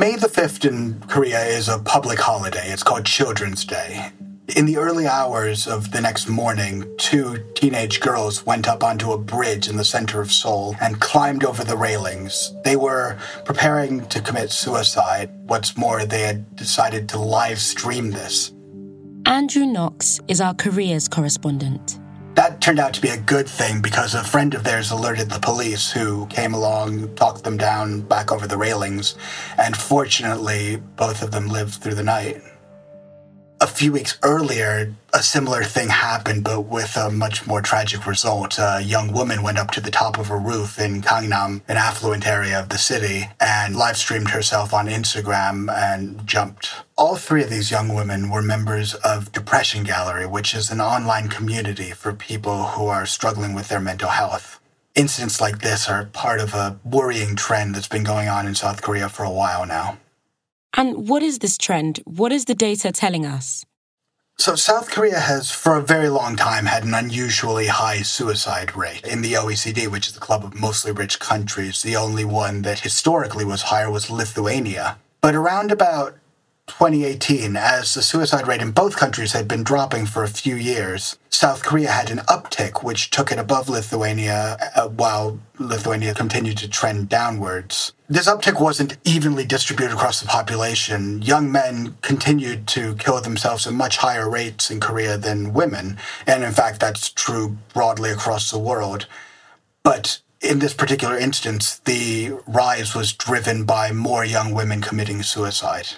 May 0.00 0.16
the 0.16 0.28
5th 0.28 0.64
in 0.64 0.98
Korea 1.08 1.44
is 1.44 1.68
a 1.68 1.78
public 1.78 2.18
holiday. 2.18 2.72
It's 2.72 2.82
called 2.82 3.04
Children's 3.04 3.66
Day. 3.66 4.10
In 4.56 4.64
the 4.64 4.78
early 4.78 5.06
hours 5.06 5.66
of 5.66 5.90
the 5.90 6.00
next 6.00 6.26
morning, 6.26 6.86
two 6.96 7.44
teenage 7.54 8.00
girls 8.00 8.46
went 8.46 8.66
up 8.66 8.82
onto 8.82 9.12
a 9.12 9.18
bridge 9.18 9.68
in 9.68 9.76
the 9.76 9.84
center 9.84 10.22
of 10.22 10.32
Seoul 10.32 10.74
and 10.80 11.02
climbed 11.02 11.44
over 11.44 11.64
the 11.64 11.76
railings. 11.76 12.54
They 12.64 12.76
were 12.76 13.18
preparing 13.44 14.06
to 14.06 14.22
commit 14.22 14.50
suicide. 14.50 15.28
What's 15.48 15.76
more, 15.76 16.06
they 16.06 16.22
had 16.22 16.56
decided 16.56 17.06
to 17.10 17.18
live 17.18 17.58
stream 17.58 18.10
this. 18.10 18.54
Andrew 19.26 19.66
Knox 19.66 20.18
is 20.28 20.40
our 20.40 20.54
Korea's 20.54 21.08
correspondent 21.08 22.00
that 22.34 22.60
turned 22.60 22.78
out 22.78 22.94
to 22.94 23.00
be 23.00 23.08
a 23.08 23.16
good 23.16 23.48
thing 23.48 23.82
because 23.82 24.14
a 24.14 24.24
friend 24.24 24.54
of 24.54 24.64
theirs 24.64 24.90
alerted 24.90 25.30
the 25.30 25.40
police 25.40 25.90
who 25.90 26.26
came 26.26 26.54
along, 26.54 27.14
talked 27.14 27.44
them 27.44 27.56
down 27.56 28.00
back 28.02 28.32
over 28.32 28.46
the 28.46 28.56
railings, 28.56 29.16
and 29.58 29.76
fortunately, 29.76 30.76
both 30.96 31.22
of 31.22 31.30
them 31.30 31.48
lived 31.48 31.74
through 31.74 31.94
the 31.94 32.02
night. 32.02 32.42
A 33.62 33.66
few 33.66 33.92
weeks 33.92 34.18
earlier, 34.22 34.94
a 35.12 35.22
similar 35.22 35.64
thing 35.64 35.90
happened, 35.90 36.44
but 36.44 36.62
with 36.62 36.96
a 36.96 37.10
much 37.10 37.46
more 37.46 37.60
tragic 37.60 38.06
result. 38.06 38.58
A 38.58 38.80
young 38.80 39.12
woman 39.12 39.42
went 39.42 39.58
up 39.58 39.70
to 39.72 39.82
the 39.82 39.90
top 39.90 40.18
of 40.18 40.30
a 40.30 40.36
roof 40.38 40.78
in 40.78 41.02
Gangnam, 41.02 41.60
an 41.68 41.76
affluent 41.76 42.26
area 42.26 42.58
of 42.58 42.70
the 42.70 42.78
city, 42.78 43.28
and 43.38 43.76
live 43.76 43.98
streamed 43.98 44.30
herself 44.30 44.72
on 44.72 44.86
Instagram 44.86 45.70
and 45.70 46.26
jumped. 46.26 46.70
All 46.96 47.16
three 47.16 47.42
of 47.42 47.50
these 47.50 47.70
young 47.70 47.94
women 47.94 48.30
were 48.30 48.40
members 48.40 48.94
of 48.94 49.30
Depression 49.30 49.84
Gallery, 49.84 50.26
which 50.26 50.54
is 50.54 50.70
an 50.70 50.80
online 50.80 51.28
community 51.28 51.90
for 51.90 52.14
people 52.14 52.68
who 52.68 52.86
are 52.86 53.04
struggling 53.04 53.52
with 53.54 53.68
their 53.68 53.80
mental 53.80 54.08
health. 54.08 54.58
Incidents 54.94 55.38
like 55.38 55.58
this 55.58 55.86
are 55.86 56.06
part 56.06 56.40
of 56.40 56.54
a 56.54 56.80
worrying 56.82 57.36
trend 57.36 57.74
that's 57.74 57.88
been 57.88 58.04
going 58.04 58.26
on 58.26 58.46
in 58.46 58.54
South 58.54 58.80
Korea 58.80 59.10
for 59.10 59.22
a 59.22 59.30
while 59.30 59.66
now. 59.66 59.98
And 60.76 61.08
what 61.08 61.22
is 61.22 61.38
this 61.38 61.58
trend? 61.58 62.00
What 62.04 62.32
is 62.32 62.44
the 62.44 62.54
data 62.54 62.92
telling 62.92 63.26
us? 63.26 63.64
So, 64.38 64.54
South 64.54 64.90
Korea 64.90 65.20
has, 65.20 65.50
for 65.50 65.76
a 65.76 65.82
very 65.82 66.08
long 66.08 66.34
time, 66.34 66.64
had 66.64 66.84
an 66.84 66.94
unusually 66.94 67.66
high 67.66 68.00
suicide 68.00 68.74
rate. 68.74 69.04
In 69.06 69.20
the 69.20 69.34
OECD, 69.34 69.86
which 69.86 70.06
is 70.06 70.14
the 70.14 70.20
club 70.20 70.44
of 70.44 70.58
mostly 70.58 70.92
rich 70.92 71.18
countries, 71.18 71.82
the 71.82 71.96
only 71.96 72.24
one 72.24 72.62
that 72.62 72.80
historically 72.80 73.44
was 73.44 73.62
higher 73.62 73.90
was 73.90 74.10
Lithuania. 74.10 74.96
But 75.20 75.34
around 75.34 75.70
about 75.70 76.16
2018, 76.70 77.56
as 77.56 77.92
the 77.92 78.00
suicide 78.00 78.46
rate 78.46 78.62
in 78.62 78.70
both 78.70 78.96
countries 78.96 79.32
had 79.32 79.46
been 79.46 79.62
dropping 79.62 80.06
for 80.06 80.22
a 80.22 80.28
few 80.28 80.54
years, 80.54 81.18
South 81.28 81.62
Korea 81.62 81.90
had 81.90 82.10
an 82.10 82.20
uptick 82.20 82.82
which 82.82 83.10
took 83.10 83.30
it 83.30 83.38
above 83.38 83.68
Lithuania 83.68 84.56
uh, 84.74 84.88
while 84.88 85.40
Lithuania 85.58 86.14
continued 86.14 86.56
to 86.58 86.68
trend 86.68 87.08
downwards. 87.08 87.92
This 88.08 88.28
uptick 88.28 88.60
wasn't 88.60 88.96
evenly 89.04 89.44
distributed 89.44 89.92
across 89.94 90.20
the 90.20 90.28
population. 90.28 91.20
Young 91.20 91.52
men 91.52 91.96
continued 92.02 92.66
to 92.68 92.94
kill 92.94 93.20
themselves 93.20 93.66
at 93.66 93.74
much 93.74 93.98
higher 93.98 94.30
rates 94.30 94.70
in 94.70 94.80
Korea 94.80 95.18
than 95.18 95.52
women, 95.52 95.98
and 96.26 96.42
in 96.42 96.52
fact, 96.52 96.80
that's 96.80 97.10
true 97.10 97.58
broadly 97.74 98.10
across 98.10 98.50
the 98.50 98.58
world. 98.58 99.06
But 99.82 100.20
in 100.40 100.60
this 100.60 100.72
particular 100.72 101.18
instance, 101.18 101.80
the 101.80 102.32
rise 102.46 102.94
was 102.94 103.12
driven 103.12 103.64
by 103.64 103.92
more 103.92 104.24
young 104.24 104.54
women 104.54 104.80
committing 104.80 105.22
suicide. 105.22 105.88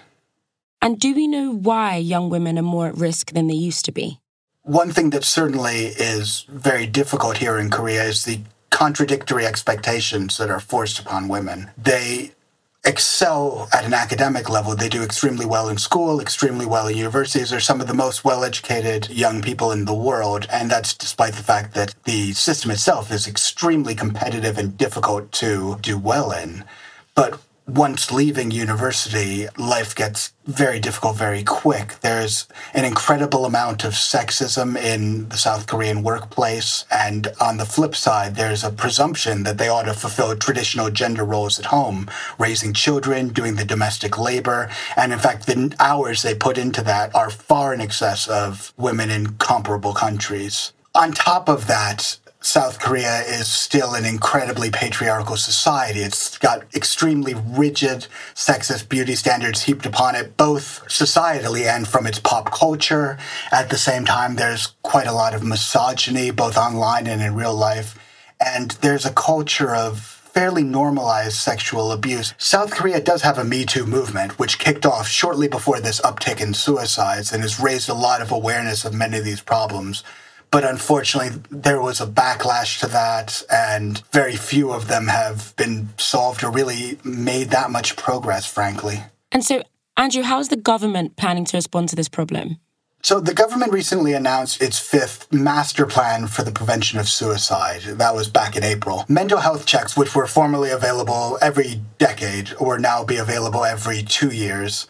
And 0.83 0.99
do 0.99 1.15
we 1.15 1.29
know 1.29 1.53
why 1.55 1.97
young 1.97 2.29
women 2.29 2.59
are 2.59 2.63
more 2.63 2.89
at 2.89 2.97
risk 2.97 3.31
than 3.33 3.47
they 3.47 3.55
used 3.55 3.85
to 3.85 3.93
be? 3.93 4.19
One 4.63 4.91
thing 4.91 5.11
that 5.11 5.23
certainly 5.23 5.87
is 5.87 6.45
very 6.49 6.87
difficult 6.87 7.37
here 7.37 7.57
in 7.57 7.71
Korea 7.71 8.03
is 8.03 8.25
the 8.25 8.41
contradictory 8.71 9.47
expectations 9.47 10.39
that 10.39 10.51
are 10.51 10.59
forced 10.59 10.99
upon 10.99 11.29
women. 11.29 11.71
They 11.79 12.33
excel 12.85 13.69
at 13.73 13.85
an 13.85 13.95
academic 13.95 14.51
level. 14.51 14.75
They 14.75 14.89
do 14.89 15.05
extremely 15.05 15.47
well 15.47 15.69
in 15.69 15.79
school, 15.79 16.21
extremely 16.21 16.67
well 16.67 16.89
in 16.89 16.97
universities. 16.97 17.51
They're 17.51 17.61
some 17.61 17.81
of 17.81 17.87
the 17.87 17.95
most 17.95 18.25
well 18.25 18.43
educated 18.43 19.09
young 19.09 19.41
people 19.41 19.71
in 19.71 19.85
the 19.85 19.95
world. 19.95 20.49
And 20.51 20.69
that's 20.69 20.95
despite 20.95 21.35
the 21.35 21.45
fact 21.45 21.75
that 21.75 21.95
the 22.05 22.33
system 22.33 22.73
itself 22.73 23.13
is 23.13 23.29
extremely 23.29 23.95
competitive 23.95 24.59
and 24.59 24.77
difficult 24.77 25.31
to 25.33 25.79
do 25.81 25.97
well 25.97 26.33
in. 26.33 26.65
But 27.15 27.41
once 27.67 28.11
leaving 28.11 28.51
university, 28.51 29.47
life 29.57 29.95
gets 29.95 30.33
very 30.47 30.81
difficult 30.81 31.17
very 31.17 31.45
quick. 31.45 32.01
There's 32.01 32.49
an 32.75 32.85
incredible 32.85 33.45
amount 33.45 33.85
of 33.85 33.93
sexism 33.93 34.77
in 34.77 35.29
the 35.29 35.37
South 35.37 35.67
Korean 35.67 36.03
workplace. 36.03 36.85
And 36.91 37.29
on 37.41 37.59
the 37.59 37.65
flip 37.65 37.95
side, 37.95 38.35
there's 38.35 38.65
a 38.65 38.71
presumption 38.71 39.45
that 39.45 39.59
they 39.59 39.69
ought 39.69 39.85
to 39.85 39.95
fulfill 39.95 40.37
traditional 40.37 40.91
gender 40.91 41.25
roles 41.25 41.59
at 41.59 41.67
home, 41.67 42.11
raising 42.39 42.75
children, 42.75 43.29
doing 43.29 43.55
the 43.55 43.65
domestic 43.65 44.19
labor. 44.19 44.69
And 44.97 45.13
in 45.13 45.19
fact, 45.19 45.47
the 45.47 45.75
hours 45.79 46.23
they 46.23 46.35
put 46.35 46.59
into 46.59 46.83
that 46.83 47.15
are 47.15 47.31
far 47.31 47.73
in 47.73 47.81
excess 47.81 48.27
of 48.29 48.73
women 48.77 49.11
in 49.11 49.35
comparable 49.35 49.95
countries. 49.95 50.73
On 50.95 51.13
top 51.13 51.49
of 51.49 51.69
that, 51.69 52.19
South 52.45 52.81
Korea 52.81 53.21
is 53.21 53.47
still 53.47 53.95
an 53.95 54.05
incredibly 54.05 54.69
patriarchal 54.69 55.37
society. 55.37 56.01
It's 56.01 56.39
got 56.39 56.65
extremely 56.75 57.35
rigid 57.35 58.09
sexist 58.35 58.89
beauty 58.89 59.15
standards 59.15 59.63
heaped 59.63 59.87
upon 59.87 60.17
it, 60.17 60.37
both 60.37 60.85
societally 60.89 61.67
and 61.67 61.87
from 61.87 62.05
its 62.05 62.19
pop 62.19 62.51
culture. 62.51 63.17
At 63.53 63.71
the 63.71 63.79
same 63.79 64.05
time, 64.05 64.35
there's 64.35 64.75
quite 64.83 65.07
a 65.07 65.13
lot 65.13 65.35
of 65.35 65.45
misogyny, 65.45 66.33
both 66.33 66.59
online 66.59 67.07
and 67.07 67.23
in 67.23 67.37
real 67.37 67.55
life. 67.55 67.97
And 68.45 68.73
there's 68.83 69.07
a 69.07 69.13
culture 69.13 69.73
of 69.73 70.01
fairly 70.01 70.65
normalized 70.65 71.37
sexual 71.37 71.93
abuse. 71.93 72.35
South 72.39 72.73
Korea 72.73 73.01
does 73.01 73.23
have 73.23 73.39
a 73.39 73.45
Me 73.45 73.65
Too 73.65 73.87
movement, 73.87 74.41
which 74.41 74.59
kicked 74.59 74.85
off 74.85 75.07
shortly 75.07 75.47
before 75.47 75.79
this 75.79 76.01
uptick 76.01 76.41
in 76.41 76.55
suicides 76.55 77.33
and 77.33 77.43
has 77.43 77.61
raised 77.61 77.89
a 77.89 77.95
lot 77.95 78.21
of 78.21 78.33
awareness 78.33 78.85
of 78.85 78.93
many 78.95 79.19
of 79.19 79.25
these 79.25 79.43
problems. 79.43 80.03
But 80.53 80.65
unfortunately, 80.65 81.41
there 81.51 81.81
was 81.81 82.03
a 82.03 82.07
backlash 82.07 82.79
to 82.81 82.87
that, 82.89 83.43
and 83.51 84.03
very 84.13 84.37
few 84.37 84.71
of 84.71 84.87
them 84.87 85.07
have 85.07 85.57
been 85.57 85.89
solved 85.97 86.45
or 86.45 86.51
really 86.51 86.99
made 87.03 87.49
that 87.51 87.71
much 87.71 87.97
progress, 87.97 88.45
frankly. 88.45 89.03
And 89.33 89.43
so, 89.43 89.63
Andrew, 89.97 90.23
how 90.23 90.41
is 90.41 90.51
the 90.51 90.57
government 90.57 91.17
planning 91.17 91.47
to 91.47 91.57
respond 91.57 91.89
to 91.89 91.97
this 91.97 92.11
problem? 92.11 92.59
So, 93.03 93.19
the 93.19 93.33
government 93.33 93.73
recently 93.73 94.13
announced 94.13 94.63
its 94.63 94.79
fifth 94.79 95.33
master 95.33 95.87
plan 95.87 96.27
for 96.27 96.43
the 96.43 96.53
prevention 96.53 96.99
of 96.99 97.09
suicide. 97.09 97.81
That 97.83 98.15
was 98.15 98.29
back 98.29 98.55
in 98.55 98.63
April. 98.63 99.07
Mental 99.09 99.39
health 99.39 99.65
checks, 99.65 99.97
which 99.97 100.15
were 100.15 100.27
formerly 100.27 100.71
available 100.71 101.39
every 101.41 101.81
decade, 101.97 102.51
will 102.61 102.79
now 102.79 103.05
be 103.05 103.17
available 103.17 103.65
every 103.65 104.03
two 104.03 104.31
years 104.31 104.87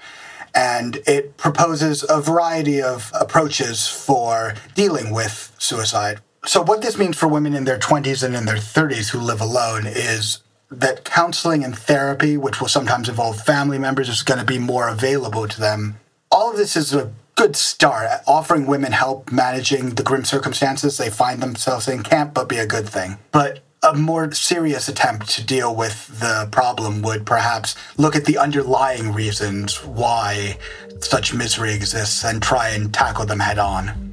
and 0.55 0.99
it 1.07 1.37
proposes 1.37 2.05
a 2.09 2.21
variety 2.21 2.83
of 2.83 3.11
approaches 3.19 3.89
for 3.89 4.55
dealing 4.75 5.13
with 5.13 5.53
suicide. 5.59 6.21
So, 6.45 6.63
what 6.63 6.83
this 6.83 6.99
means 6.99 7.17
for 7.17 7.29
women 7.29 7.55
in 7.55 7.65
their 7.65 7.79
20s 7.79 8.23
and 8.25 8.35
in 8.35 8.47
their 8.47 8.57
30s 8.57 9.11
who 9.11 9.21
live 9.21 9.41
alone 9.41 9.87
is 9.87 10.41
that 10.71 11.05
counseling 11.05 11.63
and 11.63 11.77
therapy, 11.77 12.37
which 12.37 12.61
will 12.61 12.69
sometimes 12.69 13.09
involve 13.09 13.41
family 13.41 13.79
members, 13.79 14.09
is 14.09 14.23
going 14.23 14.41
to 14.41 14.47
be 14.47 14.59
more 14.59 14.89
available 14.89 15.47
to 15.47 15.61
them. 15.61 15.97
All 16.31 16.51
of 16.51 16.57
this 16.57 16.77
is 16.77 16.95
a 16.95 17.13
good 17.37 17.57
start. 17.57 18.09
Offering 18.27 18.67
women 18.67 18.93
help 18.93 19.31
managing 19.31 19.91
the 19.91 20.03
grim 20.03 20.25
circumstances 20.25 20.97
they 20.97 21.11
find 21.11 21.41
themselves 21.41 21.89
in 21.89 22.03
can't 22.03 22.35
but 22.35 22.49
be 22.49 22.59
a 22.59 22.67
good 22.67 22.89
thing. 22.89 23.19
But 23.31 23.61
a 23.83 23.95
more 23.95 24.31
serious 24.33 24.89
attempt 24.89 25.29
to 25.31 25.45
deal 25.45 25.75
with 25.75 26.21
the 26.21 26.49
problem 26.53 27.03
would 27.03 27.27
perhaps 27.27 27.75
look 27.97 28.15
at 28.15 28.25
the 28.25 28.39
underlying 28.39 29.13
reasons 29.13 29.85
why 29.85 30.57
such 31.01 31.35
misery 31.35 31.75
exists 31.75 32.25
and 32.25 32.43
try 32.43 32.69
and 32.69 32.95
tackle 32.95 33.27
them 33.27 33.41
head 33.41 33.59
on. 33.59 34.13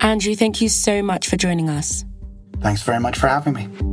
Andrew, 0.00 0.34
thank 0.34 0.60
you 0.60 0.68
so 0.68 1.02
much 1.02 1.28
for 1.28 1.36
joining 1.36 1.68
us. 1.68 2.04
Thanks 2.60 2.82
very 2.82 3.00
much 3.00 3.18
for 3.18 3.26
having 3.26 3.54
me. 3.54 3.89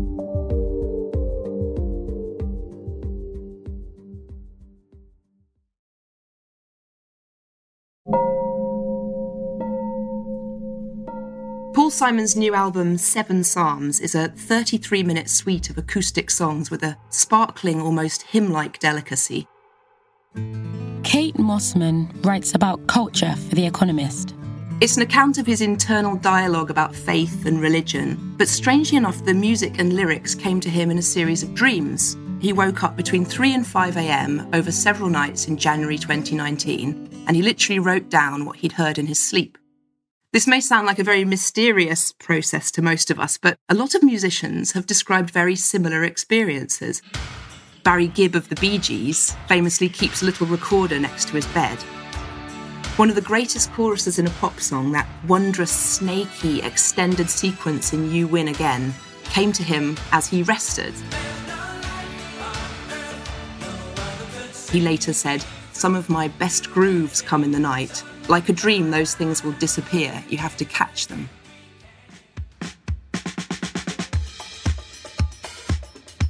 Paul 11.88 11.92
Simon's 11.92 12.36
new 12.36 12.54
album, 12.54 12.98
Seven 12.98 13.46
Psalms, 13.46 14.02
is 14.02 14.14
a 14.14 14.28
33 14.28 15.04
minute 15.04 15.30
suite 15.30 15.70
of 15.70 15.78
acoustic 15.78 16.30
songs 16.30 16.70
with 16.70 16.84
a 16.84 16.98
sparkling, 17.12 17.80
almost 17.80 18.24
hymn 18.24 18.52
like 18.52 18.78
delicacy. 18.80 19.48
Kate 21.06 21.36
Mossman 21.36 22.10
writes 22.26 22.54
about 22.54 22.86
culture 22.88 23.34
for 23.38 23.56
The 23.56 23.66
Economist. 23.66 24.36
It's 24.82 24.98
an 24.98 25.04
account 25.04 25.38
of 25.38 25.46
his 25.46 25.62
internal 25.62 26.18
dialogue 26.18 26.70
about 26.70 26.94
faith 26.94 27.46
and 27.46 27.62
religion, 27.62 28.36
but 28.38 28.50
strangely 28.50 28.98
enough, 28.98 29.24
the 29.24 29.34
music 29.34 29.80
and 29.80 29.94
lyrics 29.94 30.36
came 30.36 30.60
to 30.60 30.70
him 30.70 30.92
in 30.92 30.98
a 30.98 31.02
series 31.02 31.42
of 31.42 31.54
dreams. 31.54 32.18
He 32.42 32.52
woke 32.52 32.84
up 32.84 32.98
between 32.98 33.24
3 33.24 33.54
and 33.54 33.66
5 33.66 33.96
am 33.96 34.54
over 34.54 34.74
several 34.74 35.08
nights 35.08 35.48
in 35.48 35.56
January 35.56 35.98
2019, 35.98 37.24
and 37.28 37.34
he 37.38 37.42
literally 37.42 37.80
wrote 37.80 38.10
down 38.10 38.44
what 38.44 38.58
he'd 38.58 38.74
heard 38.74 38.98
in 38.98 39.08
his 39.08 39.26
sleep. 39.26 39.58
This 40.38 40.46
may 40.46 40.62
sound 40.62 40.86
like 40.86 41.00
a 41.00 41.04
very 41.04 41.26
mysterious 41.26 42.12
process 42.12 42.70
to 42.74 42.84
most 42.84 43.10
of 43.10 43.20
us, 43.20 43.40
but 43.40 43.58
a 43.70 43.74
lot 43.74 43.96
of 43.96 44.04
musicians 44.04 44.74
have 44.74 44.86
described 44.86 45.32
very 45.32 45.56
similar 45.56 46.04
experiences. 46.04 47.02
Barry 47.82 48.06
Gibb 48.10 48.36
of 48.36 48.48
the 48.48 48.56
Bee 48.58 48.78
Gees 48.78 49.36
famously 49.48 49.90
keeps 49.90 50.22
a 50.22 50.26
little 50.26 50.46
recorder 50.46 51.00
next 51.00 51.30
to 51.30 51.34
his 51.34 51.48
bed. 51.48 51.80
One 52.98 53.10
of 53.10 53.16
the 53.16 53.22
greatest 53.22 53.72
choruses 53.72 54.20
in 54.20 54.28
a 54.28 54.30
pop 54.40 54.60
song, 54.60 54.92
that 54.92 55.10
wondrous, 55.28 55.72
snaky, 55.72 56.62
extended 56.62 57.32
sequence 57.32 57.94
in 57.94 58.12
You 58.12 58.28
Win 58.28 58.50
Again, 58.50 58.94
came 59.24 59.52
to 59.54 59.64
him 59.64 59.98
as 60.12 60.28
he 60.28 60.44
rested. 60.44 60.94
He 64.72 64.82
later 64.82 65.14
said, 65.14 65.44
Some 65.74 65.96
of 65.96 66.12
my 66.12 66.28
best 66.28 66.70
grooves 66.70 67.24
come 67.24 67.44
in 67.44 67.50
the 67.50 67.60
night, 67.60 68.04
like 68.30 68.50
a 68.50 68.54
dream, 68.54 68.92
those 68.92 69.16
things 69.16 69.44
will 69.44 69.54
disappear. 69.54 70.24
You 70.30 70.38
have 70.38 70.58
to 70.58 70.66
catch 70.66 71.08
them. 71.08 71.30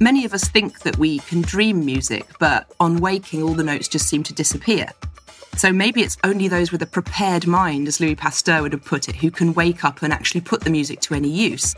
Many 0.00 0.24
of 0.24 0.32
us 0.32 0.44
think 0.48 0.80
that 0.80 0.96
we 0.96 1.18
can 1.18 1.42
dream 1.42 1.84
music, 1.84 2.24
but 2.38 2.72
on 2.78 2.98
waking, 2.98 3.42
all 3.42 3.54
the 3.54 3.64
notes 3.64 3.88
just 3.88 4.06
seem 4.06 4.22
to 4.24 4.32
disappear. 4.32 4.86
So 5.56 5.72
maybe 5.72 6.02
it's 6.02 6.16
only 6.22 6.46
those 6.46 6.70
with 6.70 6.82
a 6.82 6.86
prepared 6.86 7.48
mind, 7.48 7.88
as 7.88 7.98
Louis 7.98 8.14
Pasteur 8.14 8.62
would 8.62 8.72
have 8.72 8.84
put 8.84 9.08
it, 9.08 9.16
who 9.16 9.32
can 9.32 9.54
wake 9.54 9.84
up 9.84 10.02
and 10.02 10.12
actually 10.12 10.42
put 10.42 10.60
the 10.60 10.70
music 10.70 11.00
to 11.00 11.14
any 11.14 11.28
use. 11.28 11.74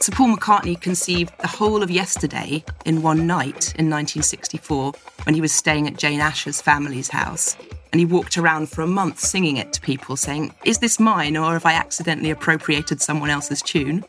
Sir 0.00 0.12
Paul 0.12 0.34
McCartney 0.36 0.80
conceived 0.80 1.38
the 1.38 1.46
whole 1.46 1.82
of 1.82 1.90
yesterday 1.90 2.64
in 2.86 3.02
one 3.02 3.26
night 3.26 3.74
in 3.76 3.90
1964 3.90 4.92
when 5.24 5.34
he 5.34 5.42
was 5.42 5.52
staying 5.52 5.86
at 5.86 5.98
Jane 5.98 6.20
Asher's 6.20 6.62
family's 6.62 7.08
house 7.08 7.56
and 7.94 8.00
he 8.00 8.04
walked 8.06 8.36
around 8.36 8.68
for 8.68 8.82
a 8.82 8.88
month 8.88 9.20
singing 9.20 9.56
it 9.56 9.72
to 9.72 9.80
people, 9.80 10.16
saying, 10.16 10.52
Is 10.64 10.78
this 10.78 10.98
mine, 10.98 11.36
or 11.36 11.52
have 11.52 11.64
I 11.64 11.74
accidentally 11.74 12.30
appropriated 12.30 13.00
someone 13.00 13.30
else's 13.30 13.62
tune? 13.62 14.04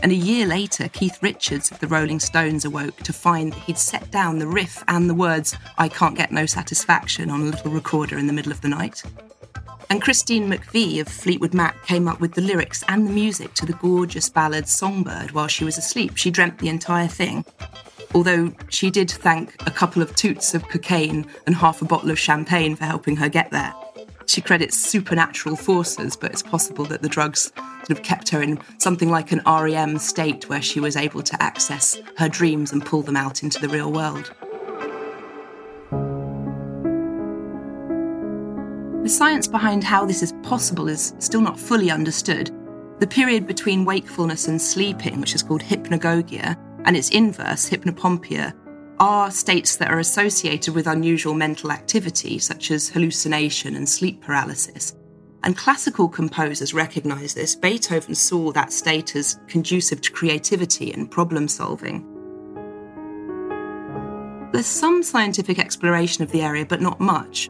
And 0.00 0.12
a 0.12 0.14
year 0.14 0.46
later, 0.46 0.88
Keith 0.88 1.20
Richards 1.20 1.72
of 1.72 1.80
the 1.80 1.88
Rolling 1.88 2.20
Stones 2.20 2.64
awoke 2.64 2.96
to 2.98 3.12
find 3.12 3.52
that 3.52 3.58
he'd 3.64 3.78
set 3.78 4.12
down 4.12 4.38
the 4.38 4.46
riff 4.46 4.84
and 4.86 5.10
the 5.10 5.14
words, 5.14 5.56
I 5.76 5.88
can't 5.88 6.14
get 6.14 6.30
no 6.30 6.46
satisfaction, 6.46 7.30
on 7.30 7.40
a 7.40 7.46
little 7.46 7.72
recorder 7.72 8.16
in 8.16 8.28
the 8.28 8.32
middle 8.32 8.52
of 8.52 8.60
the 8.60 8.68
night. 8.68 9.02
And 9.90 10.00
Christine 10.00 10.48
McVie 10.48 11.00
of 11.00 11.08
Fleetwood 11.08 11.54
Mac 11.54 11.84
came 11.84 12.06
up 12.06 12.20
with 12.20 12.34
the 12.34 12.42
lyrics 12.42 12.84
and 12.86 13.08
the 13.08 13.12
music 13.12 13.54
to 13.54 13.66
the 13.66 13.72
gorgeous 13.72 14.28
ballad 14.28 14.68
Songbird 14.68 15.32
while 15.32 15.48
she 15.48 15.64
was 15.64 15.78
asleep. 15.78 16.16
She 16.16 16.30
dreamt 16.30 16.60
the 16.60 16.68
entire 16.68 17.08
thing 17.08 17.44
although 18.14 18.52
she 18.68 18.90
did 18.90 19.10
thank 19.10 19.54
a 19.66 19.70
couple 19.70 20.02
of 20.02 20.14
toots 20.16 20.54
of 20.54 20.68
cocaine 20.68 21.26
and 21.46 21.54
half 21.54 21.82
a 21.82 21.84
bottle 21.84 22.10
of 22.10 22.18
champagne 22.18 22.76
for 22.76 22.84
helping 22.84 23.16
her 23.16 23.28
get 23.28 23.50
there. 23.50 23.72
She 24.26 24.40
credits 24.40 24.78
supernatural 24.78 25.56
forces, 25.56 26.16
but 26.16 26.30
it's 26.30 26.42
possible 26.42 26.84
that 26.86 27.02
the 27.02 27.08
drugs 27.08 27.52
sort 27.86 27.90
of 27.90 28.02
kept 28.02 28.28
her 28.30 28.40
in 28.40 28.60
something 28.78 29.10
like 29.10 29.32
an 29.32 29.42
REM 29.46 29.98
state 29.98 30.48
where 30.48 30.62
she 30.62 30.80
was 30.80 30.96
able 30.96 31.22
to 31.22 31.42
access 31.42 31.98
her 32.16 32.28
dreams 32.28 32.72
and 32.72 32.84
pull 32.84 33.02
them 33.02 33.16
out 33.16 33.42
into 33.42 33.60
the 33.60 33.68
real 33.68 33.92
world. 33.92 34.32
The 39.02 39.08
science 39.08 39.48
behind 39.48 39.82
how 39.82 40.06
this 40.06 40.22
is 40.22 40.32
possible 40.44 40.88
is 40.88 41.12
still 41.18 41.40
not 41.40 41.58
fully 41.58 41.90
understood. 41.90 42.50
The 43.00 43.06
period 43.08 43.48
between 43.48 43.84
wakefulness 43.84 44.46
and 44.46 44.62
sleeping, 44.62 45.20
which 45.20 45.34
is 45.34 45.42
called 45.42 45.60
hypnagogia, 45.60 46.56
and 46.84 46.96
its 46.96 47.10
inverse, 47.10 47.68
hypnopompia, 47.68 48.54
are 48.98 49.30
states 49.30 49.76
that 49.76 49.90
are 49.90 49.98
associated 49.98 50.74
with 50.74 50.86
unusual 50.86 51.34
mental 51.34 51.72
activity, 51.72 52.38
such 52.38 52.70
as 52.70 52.88
hallucination 52.88 53.74
and 53.74 53.88
sleep 53.88 54.20
paralysis. 54.20 54.94
And 55.44 55.56
classical 55.56 56.08
composers 56.08 56.72
recognise 56.72 57.34
this. 57.34 57.56
Beethoven 57.56 58.14
saw 58.14 58.52
that 58.52 58.72
state 58.72 59.16
as 59.16 59.40
conducive 59.48 60.00
to 60.02 60.12
creativity 60.12 60.92
and 60.92 61.10
problem 61.10 61.48
solving. 61.48 62.06
There's 64.52 64.66
some 64.66 65.02
scientific 65.02 65.58
exploration 65.58 66.22
of 66.22 66.30
the 66.30 66.42
area, 66.42 66.64
but 66.64 66.80
not 66.80 67.00
much. 67.00 67.48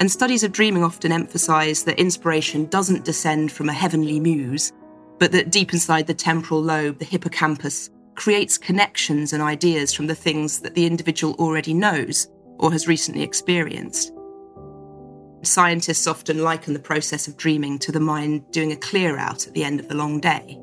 And 0.00 0.10
studies 0.10 0.42
of 0.42 0.52
dreaming 0.52 0.82
often 0.82 1.12
emphasise 1.12 1.82
that 1.84 2.00
inspiration 2.00 2.66
doesn't 2.66 3.04
descend 3.04 3.52
from 3.52 3.68
a 3.68 3.72
heavenly 3.72 4.18
muse, 4.18 4.72
but 5.18 5.30
that 5.32 5.50
deep 5.50 5.72
inside 5.72 6.06
the 6.06 6.14
temporal 6.14 6.62
lobe, 6.62 6.98
the 6.98 7.04
hippocampus, 7.04 7.90
creates 8.18 8.58
connections 8.58 9.32
and 9.32 9.40
ideas 9.40 9.94
from 9.94 10.08
the 10.08 10.14
things 10.14 10.58
that 10.58 10.74
the 10.74 10.84
individual 10.84 11.34
already 11.34 11.72
knows 11.72 12.26
or 12.58 12.72
has 12.72 12.88
recently 12.88 13.22
experienced. 13.22 14.12
Scientists 15.42 16.08
often 16.08 16.42
liken 16.42 16.72
the 16.72 16.80
process 16.80 17.28
of 17.28 17.36
dreaming 17.36 17.78
to 17.78 17.92
the 17.92 18.00
mind 18.00 18.42
doing 18.50 18.72
a 18.72 18.76
clear 18.76 19.16
out 19.16 19.46
at 19.46 19.54
the 19.54 19.62
end 19.62 19.78
of 19.78 19.86
the 19.86 19.94
long 19.94 20.18
day. 20.18 20.60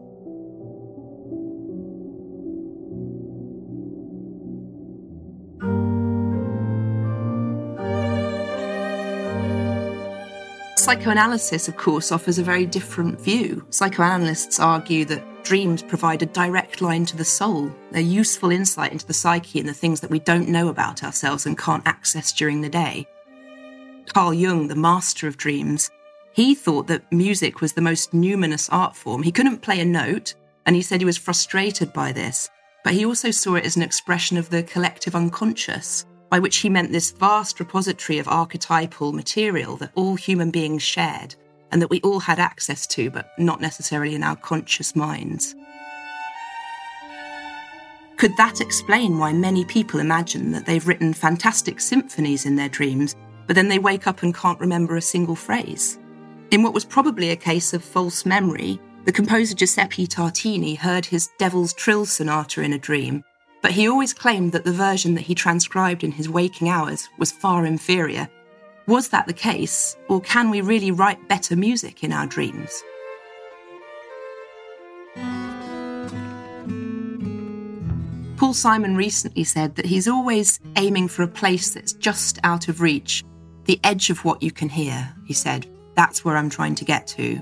Psychoanalysis, 10.86 11.68
of 11.68 11.78
course, 11.78 12.12
offers 12.12 12.38
a 12.38 12.44
very 12.44 12.68
different 12.68 13.20
view. 13.20 13.66
Psychoanalysts 13.72 14.60
argue 14.60 15.04
that 15.06 15.44
dreams 15.44 15.82
provide 15.82 16.22
a 16.22 16.28
direct 16.28 16.80
line 16.80 17.08
to 17.08 17.18
the 17.18 17.26
soul, 17.26 17.72
a 17.94 18.02
useful 18.02 18.52
insight 18.52 18.92
into 18.92 19.08
the 19.08 19.12
psyche 19.12 19.60
and 19.60 19.68
the 19.68 19.74
things 19.74 20.00
that 20.00 20.12
we 20.12 20.20
don't 20.20 20.48
know 20.48 20.68
about 20.68 21.04
ourselves 21.04 21.48
and 21.48 21.58
can't 21.58 21.88
access 21.88 22.32
during 22.32 22.62
the 22.62 22.70
day. 22.70 23.08
Carl 24.14 24.32
Jung, 24.32 24.68
the 24.68 24.76
master 24.76 25.28
of 25.28 25.38
dreams, 25.38 25.90
he 26.34 26.54
thought 26.54 26.86
that 26.86 27.12
music 27.12 27.62
was 27.62 27.74
the 27.74 27.82
most 27.82 28.12
numinous 28.12 28.70
art 28.72 28.96
form. 28.96 29.24
He 29.24 29.32
couldn't 29.32 29.64
play 29.64 29.80
a 29.80 29.86
note, 29.86 30.36
and 30.68 30.76
he 30.76 30.84
said 30.84 31.02
he 31.02 31.06
was 31.06 31.18
frustrated 31.18 31.94
by 31.94 32.12
this, 32.12 32.48
but 32.84 32.94
he 32.94 33.08
also 33.08 33.32
saw 33.32 33.56
it 33.56 33.66
as 33.66 33.76
an 33.76 33.82
expression 33.82 34.38
of 34.38 34.52
the 34.52 34.62
collective 34.62 35.16
unconscious 35.16 36.06
by 36.36 36.40
which 36.40 36.58
he 36.58 36.70
meant 36.70 36.92
this 36.92 37.12
vast 37.12 37.62
repository 37.62 38.20
of 38.20 38.28
archetypal 38.28 39.14
material 39.14 39.78
that 39.78 39.94
all 39.96 40.16
human 40.16 40.52
beings 40.52 40.84
shared 40.84 41.34
and 41.72 41.82
that 41.82 41.90
we 41.90 42.02
all 42.02 42.20
had 42.20 42.40
access 42.40 42.86
to, 42.86 43.10
but 43.10 43.30
not 43.38 43.62
necessarily 43.62 44.14
in 44.14 44.22
our 44.22 44.36
conscious 44.36 44.98
minds. 44.98 45.56
Could 48.18 48.36
that 48.36 48.60
explain 48.60 49.18
why 49.18 49.32
many 49.32 49.64
people 49.64 50.02
imagine 50.02 50.52
that 50.52 50.66
they've 50.66 50.86
written 50.86 51.14
fantastic 51.14 51.80
symphonies 51.80 52.46
in 52.46 52.58
their 52.58 52.68
dreams, 52.68 53.16
but 53.48 53.56
then 53.56 53.70
they 53.70 53.80
wake 53.80 54.06
up 54.06 54.22
and 54.22 54.36
can't 54.36 54.60
remember 54.60 54.98
a 54.98 55.02
single 55.02 55.38
phrase? 55.38 55.98
In 56.52 56.64
what 56.64 56.74
was 56.74 56.84
probably 56.84 57.30
a 57.30 57.38
case 57.38 57.74
of 57.74 57.82
false 57.82 58.26
memory, 58.26 58.78
the 59.06 59.14
composer 59.14 59.56
Giuseppe 59.56 60.06
Tartini 60.06 60.78
heard 60.78 61.06
his 61.06 61.30
Devil's 61.40 61.72
Trill 61.72 62.06
Sonata 62.06 62.62
in 62.62 62.74
a 62.74 62.78
dream 62.78 63.24
but 63.66 63.72
he 63.72 63.90
always 63.90 64.14
claimed 64.14 64.52
that 64.52 64.64
the 64.64 64.72
version 64.72 65.16
that 65.16 65.22
he 65.22 65.34
transcribed 65.34 66.04
in 66.04 66.12
his 66.12 66.30
waking 66.30 66.70
hours 66.70 67.10
was 67.18 67.32
far 67.32 67.66
inferior. 67.66 68.30
Was 68.86 69.10
that 69.10 69.26
the 69.26 69.34
case, 69.34 69.98
or 70.08 70.22
can 70.22 70.52
we 70.52 70.62
really 70.62 70.92
write 70.92 71.28
better 71.28 71.56
music 71.56 72.04
in 72.04 72.14
our 72.14 72.28
dreams? 72.28 72.84
Paul 78.38 78.54
Simon 78.54 78.96
recently 78.96 79.44
said 79.44 79.74
that 79.78 79.88
he's 79.88 80.08
always 80.08 80.60
aiming 80.76 81.08
for 81.08 81.24
a 81.24 81.28
place 81.28 81.74
that's 81.74 81.94
just 81.94 82.38
out 82.44 82.68
of 82.68 82.82
reach, 82.82 83.24
the 83.64 83.80
edge 83.84 84.12
of 84.12 84.24
what 84.24 84.44
you 84.44 84.52
can 84.52 84.70
hear, 84.70 85.12
he 85.26 85.34
said. 85.34 85.66
That's 85.96 86.24
where 86.24 86.38
I'm 86.38 86.52
trying 86.52 86.76
to 86.76 86.86
get 86.86 87.08
to. 87.18 87.42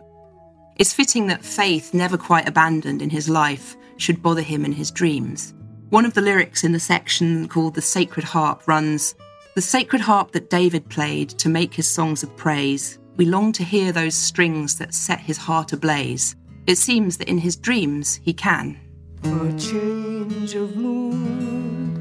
It's 0.78 0.94
fitting 0.94 1.28
that 1.28 1.44
faith, 1.44 1.94
never 1.94 2.18
quite 2.18 2.48
abandoned 2.48 3.02
in 3.02 3.10
his 3.10 3.28
life, 3.28 3.76
should 3.98 4.24
bother 4.24 4.42
him 4.42 4.64
in 4.64 4.72
his 4.72 4.90
dreams. 4.90 5.54
One 5.94 6.06
of 6.06 6.16
the 6.16 6.22
lyrics 6.22 6.64
in 6.64 6.72
the 6.72 6.80
section 6.80 7.48
called 7.48 7.76
The 7.76 7.82
Sacred 7.84 8.24
Harp 8.24 8.68
runs 8.68 9.14
The 9.54 9.62
sacred 9.62 10.02
harp 10.02 10.32
that 10.32 10.50
David 10.50 10.90
played 10.90 11.30
to 11.38 11.50
make 11.50 11.76
his 11.76 11.88
songs 11.88 12.24
of 12.24 12.36
praise. 12.36 12.98
We 13.16 13.26
long 13.26 13.52
to 13.52 13.64
hear 13.64 13.92
those 13.92 14.16
strings 14.16 14.80
that 14.80 14.96
set 14.96 15.20
his 15.20 15.38
heart 15.38 15.72
ablaze. 15.72 16.36
It 16.66 16.80
seems 16.80 17.18
that 17.18 17.30
in 17.30 17.38
his 17.38 17.56
dreams 17.56 18.20
he 18.24 18.34
can. 18.34 18.80
A 19.24 19.54
change 19.60 20.56
of 20.56 20.76
mood 20.76 21.93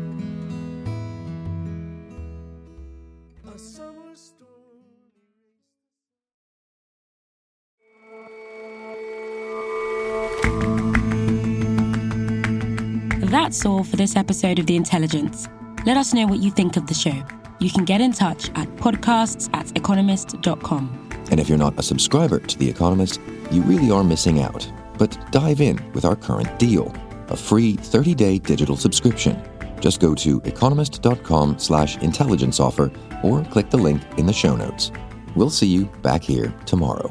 That's 13.53 13.67
all 13.67 13.85
for 13.85 13.97
this 13.97 14.17
episode 14.17 14.59
of 14.59 14.65
The 14.65 14.77
Intelligence. 14.77 15.47
Let 15.85 15.99
us 15.99 16.15
know 16.15 16.27
what 16.27 16.39
you 16.39 16.51
think 16.51 16.79
of 16.79 16.87
the 16.87 16.95
show. 16.95 17.23
You 17.61 17.71
can 17.71 17.85
get 17.85 18.01
in 18.01 18.11
touch 18.11 18.49
at 18.55 18.67
podcasts 18.77 19.51
at 19.53 19.77
economist.com. 19.77 21.11
And 21.31 21.39
if 21.39 21.51
you're 21.51 21.59
not 21.59 21.79
a 21.79 21.83
subscriber 21.83 22.39
to 22.39 22.59
The 22.59 22.71
Economist, 22.71 23.21
you 23.51 23.61
really 23.61 23.91
are 23.91 24.03
missing 24.03 24.41
out. 24.41 24.67
But 24.97 25.31
dive 25.33 25.61
in 25.61 25.79
with 25.93 26.07
our 26.07 26.17
current 26.17 26.59
deal, 26.59 26.95
a 27.29 27.37
free 27.37 27.75
30-day 27.77 28.39
digital 28.39 28.75
subscription. 28.75 29.39
Just 29.81 30.01
go 30.01 30.15
to 30.15 30.41
economist.com 30.47 31.59
slash 31.59 31.99
intelligence 31.99 32.59
offer 32.59 32.91
or 33.23 33.45
click 33.45 33.69
the 33.69 33.77
link 33.77 34.01
in 34.17 34.25
the 34.25 34.33
show 34.33 34.57
notes. 34.57 34.93
We'll 35.37 35.51
see 35.51 35.67
you 35.67 35.85
back 36.01 36.23
here 36.23 36.55
tomorrow. 36.65 37.11